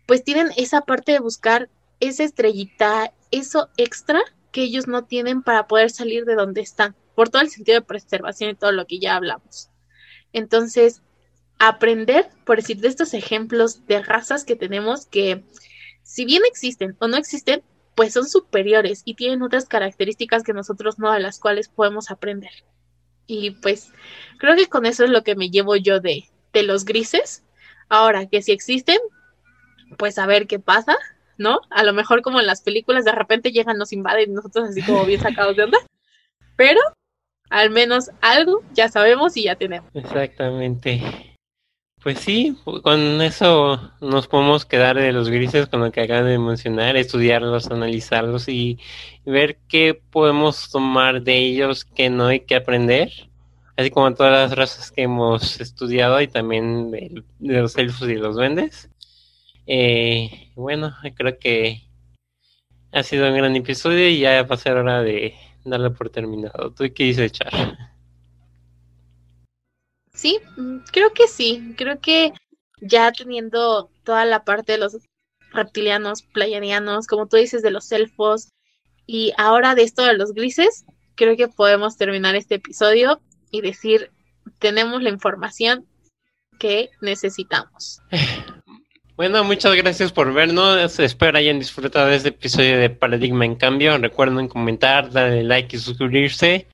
pues 0.05 0.23
tienen 0.23 0.51
esa 0.57 0.81
parte 0.81 1.13
de 1.13 1.19
buscar 1.19 1.69
esa 1.99 2.23
estrellita, 2.23 3.13
eso 3.31 3.69
extra 3.77 4.21
que 4.51 4.63
ellos 4.63 4.87
no 4.87 5.03
tienen 5.03 5.43
para 5.43 5.67
poder 5.67 5.89
salir 5.89 6.25
de 6.25 6.35
donde 6.35 6.61
están, 6.61 6.95
por 7.15 7.29
todo 7.29 7.41
el 7.41 7.49
sentido 7.49 7.79
de 7.79 7.85
preservación 7.85 8.51
y 8.51 8.55
todo 8.55 8.71
lo 8.71 8.85
que 8.85 8.99
ya 8.99 9.15
hablamos. 9.15 9.69
Entonces, 10.33 11.01
aprender, 11.59 12.29
por 12.45 12.57
decir, 12.57 12.77
de 12.77 12.87
estos 12.87 13.13
ejemplos 13.13 13.85
de 13.87 14.01
razas 14.01 14.43
que 14.43 14.55
tenemos 14.55 15.05
que, 15.05 15.43
si 16.03 16.25
bien 16.25 16.43
existen 16.45 16.95
o 16.99 17.07
no 17.07 17.17
existen, 17.17 17.63
pues 17.95 18.13
son 18.13 18.27
superiores 18.27 19.01
y 19.05 19.15
tienen 19.15 19.41
otras 19.41 19.65
características 19.65 20.43
que 20.43 20.53
nosotros 20.53 20.99
no, 20.99 21.11
a 21.11 21.19
las 21.19 21.39
cuales 21.39 21.69
podemos 21.69 22.11
aprender. 22.11 22.51
Y 23.27 23.51
pues 23.51 23.91
creo 24.37 24.55
que 24.55 24.67
con 24.67 24.85
eso 24.85 25.05
es 25.05 25.09
lo 25.09 25.23
que 25.23 25.35
me 25.35 25.49
llevo 25.49 25.75
yo 25.75 25.99
de, 25.99 26.29
de 26.53 26.63
los 26.63 26.85
grises. 26.85 27.43
Ahora, 27.87 28.27
que 28.27 28.41
si 28.41 28.51
existen, 28.51 28.99
pues 29.97 30.17
a 30.17 30.25
ver 30.25 30.47
qué 30.47 30.59
pasa, 30.59 30.95
¿no? 31.37 31.59
A 31.69 31.83
lo 31.83 31.93
mejor 31.93 32.21
como 32.21 32.39
en 32.39 32.47
las 32.47 32.61
películas 32.61 33.05
de 33.05 33.11
repente 33.11 33.51
llegan, 33.51 33.77
nos 33.77 33.93
invaden 33.93 34.33
nosotros 34.33 34.69
así 34.69 34.81
como 34.81 35.05
bien 35.05 35.21
sacados 35.21 35.55
de 35.55 35.63
onda. 35.63 35.79
Pero 36.55 36.79
al 37.49 37.69
menos 37.69 38.11
algo 38.21 38.63
ya 38.73 38.89
sabemos 38.89 39.37
y 39.37 39.43
ya 39.43 39.55
tenemos. 39.55 39.89
Exactamente. 39.93 41.35
Pues 42.05 42.19
sí, 42.19 42.55
con 42.83 43.19
eso 43.19 43.91
nos 43.99 44.27
podemos 44.27 44.63
quedar 44.63 44.95
de 44.95 45.11
los 45.11 45.27
grises 45.27 45.65
con 45.65 45.79
lo 45.79 45.91
que 45.91 46.01
acaban 46.01 46.27
de 46.27 46.37
mencionar, 46.37 46.95
estudiarlos, 46.97 47.71
analizarlos 47.71 48.47
y 48.47 48.77
ver 49.25 49.57
qué 49.67 49.99
podemos 50.11 50.69
tomar 50.69 51.23
de 51.23 51.35
ellos, 51.35 51.83
qué 51.83 52.11
no 52.11 52.27
hay 52.27 52.41
que 52.41 52.57
aprender, 52.57 53.11
así 53.75 53.89
como 53.89 54.13
todas 54.13 54.33
las 54.33 54.55
razas 54.55 54.91
que 54.91 55.01
hemos 55.01 55.59
estudiado 55.59 56.21
y 56.21 56.27
también 56.27 56.91
de, 56.91 57.23
los 57.39 57.75
elfos 57.75 58.07
y 58.07 58.15
los 58.17 58.35
duendes. 58.35 58.87
Eh, 59.67 60.51
bueno, 60.55 60.95
creo 61.15 61.37
que 61.39 61.81
ha 62.91 63.03
sido 63.03 63.27
un 63.27 63.35
gran 63.35 63.55
episodio 63.55 64.07
y 64.07 64.19
ya 64.19 64.43
va 64.43 64.55
a 64.55 64.59
ser 64.59 64.77
hora 64.77 65.01
de 65.01 65.35
darle 65.63 65.89
por 65.89 66.09
terminado. 66.09 66.71
¿Tú 66.71 66.85
qué 66.93 67.03
dices, 67.03 67.31
Char? 67.31 67.77
Sí, 70.13 70.39
mm, 70.57 70.77
creo 70.91 71.11
que 71.13 71.27
sí. 71.27 71.73
Creo 71.77 71.99
que 71.99 72.33
ya 72.81 73.11
teniendo 73.11 73.89
toda 74.03 74.25
la 74.25 74.43
parte 74.43 74.73
de 74.73 74.77
los 74.77 74.97
reptilianos, 75.51 76.23
playarianos, 76.23 77.07
como 77.07 77.27
tú 77.27 77.37
dices, 77.37 77.61
de 77.61 77.71
los 77.71 77.91
elfos, 77.91 78.49
y 79.07 79.33
ahora 79.37 79.75
de 79.75 79.83
esto 79.83 80.03
de 80.03 80.17
los 80.17 80.33
grises, 80.33 80.85
creo 81.15 81.35
que 81.37 81.47
podemos 81.47 81.97
terminar 81.97 82.35
este 82.35 82.55
episodio 82.55 83.21
y 83.51 83.61
decir, 83.61 84.11
tenemos 84.59 85.01
la 85.01 85.09
información 85.09 85.85
que 86.59 86.89
necesitamos. 87.01 88.01
Bueno, 89.17 89.45
muchas 89.45 89.73
gracias 89.75 90.11
por 90.11 90.33
vernos. 90.33 90.99
Espero 90.99 91.37
hayan 91.37 91.57
disfrutado 91.57 92.07
de 92.07 92.17
este 92.17 92.27
episodio 92.29 92.77
de 92.77 92.89
Paradigma 92.89 93.45
en 93.45 93.55
Cambio. 93.55 93.97
Recuerden 93.97 94.49
comentar, 94.49 95.09
darle 95.09 95.43
like 95.43 95.73
y 95.73 95.79
suscribirse. 95.79 96.67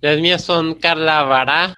Las 0.01 0.19
mías 0.19 0.43
son 0.43 0.75
Carla 0.75 1.23
Vara, 1.23 1.77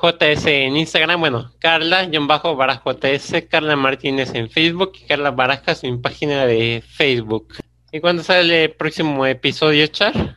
JS 0.00 0.46
en 0.46 0.76
Instagram, 0.76 1.20
bueno, 1.20 1.52
Carla-Vara 1.58 2.82
JS, 2.84 3.46
Carla 3.50 3.76
Martínez 3.76 4.34
en 4.34 4.50
Facebook 4.50 4.92
y 4.94 5.06
Carla 5.06 5.30
Barajas 5.30 5.84
en 5.84 6.02
página 6.02 6.44
de 6.46 6.82
Facebook. 6.86 7.54
¿Y 7.92 8.00
cuándo 8.00 8.22
sale 8.22 8.64
el 8.64 8.72
próximo 8.72 9.24
episodio, 9.24 9.86
Char? 9.86 10.36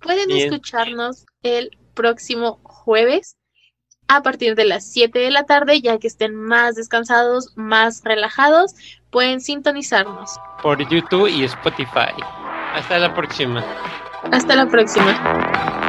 Pueden 0.00 0.30
escucharnos 0.30 1.26
el 1.42 1.76
próximo 1.94 2.60
jueves 2.62 3.36
a 4.06 4.22
partir 4.22 4.54
de 4.54 4.64
las 4.64 4.90
7 4.90 5.18
de 5.18 5.30
la 5.30 5.44
tarde, 5.44 5.80
ya 5.80 5.98
que 5.98 6.06
estén 6.06 6.34
más 6.34 6.76
descansados, 6.76 7.52
más 7.56 8.02
relajados, 8.04 8.74
pueden 9.10 9.40
sintonizarnos. 9.40 10.38
Por 10.62 10.78
YouTube 10.88 11.28
y 11.28 11.44
Spotify. 11.44 12.14
Hasta 12.74 12.98
la 12.98 13.12
próxima. 13.14 13.64
Hasta 14.30 14.54
la 14.54 14.66
próxima. 14.66 15.87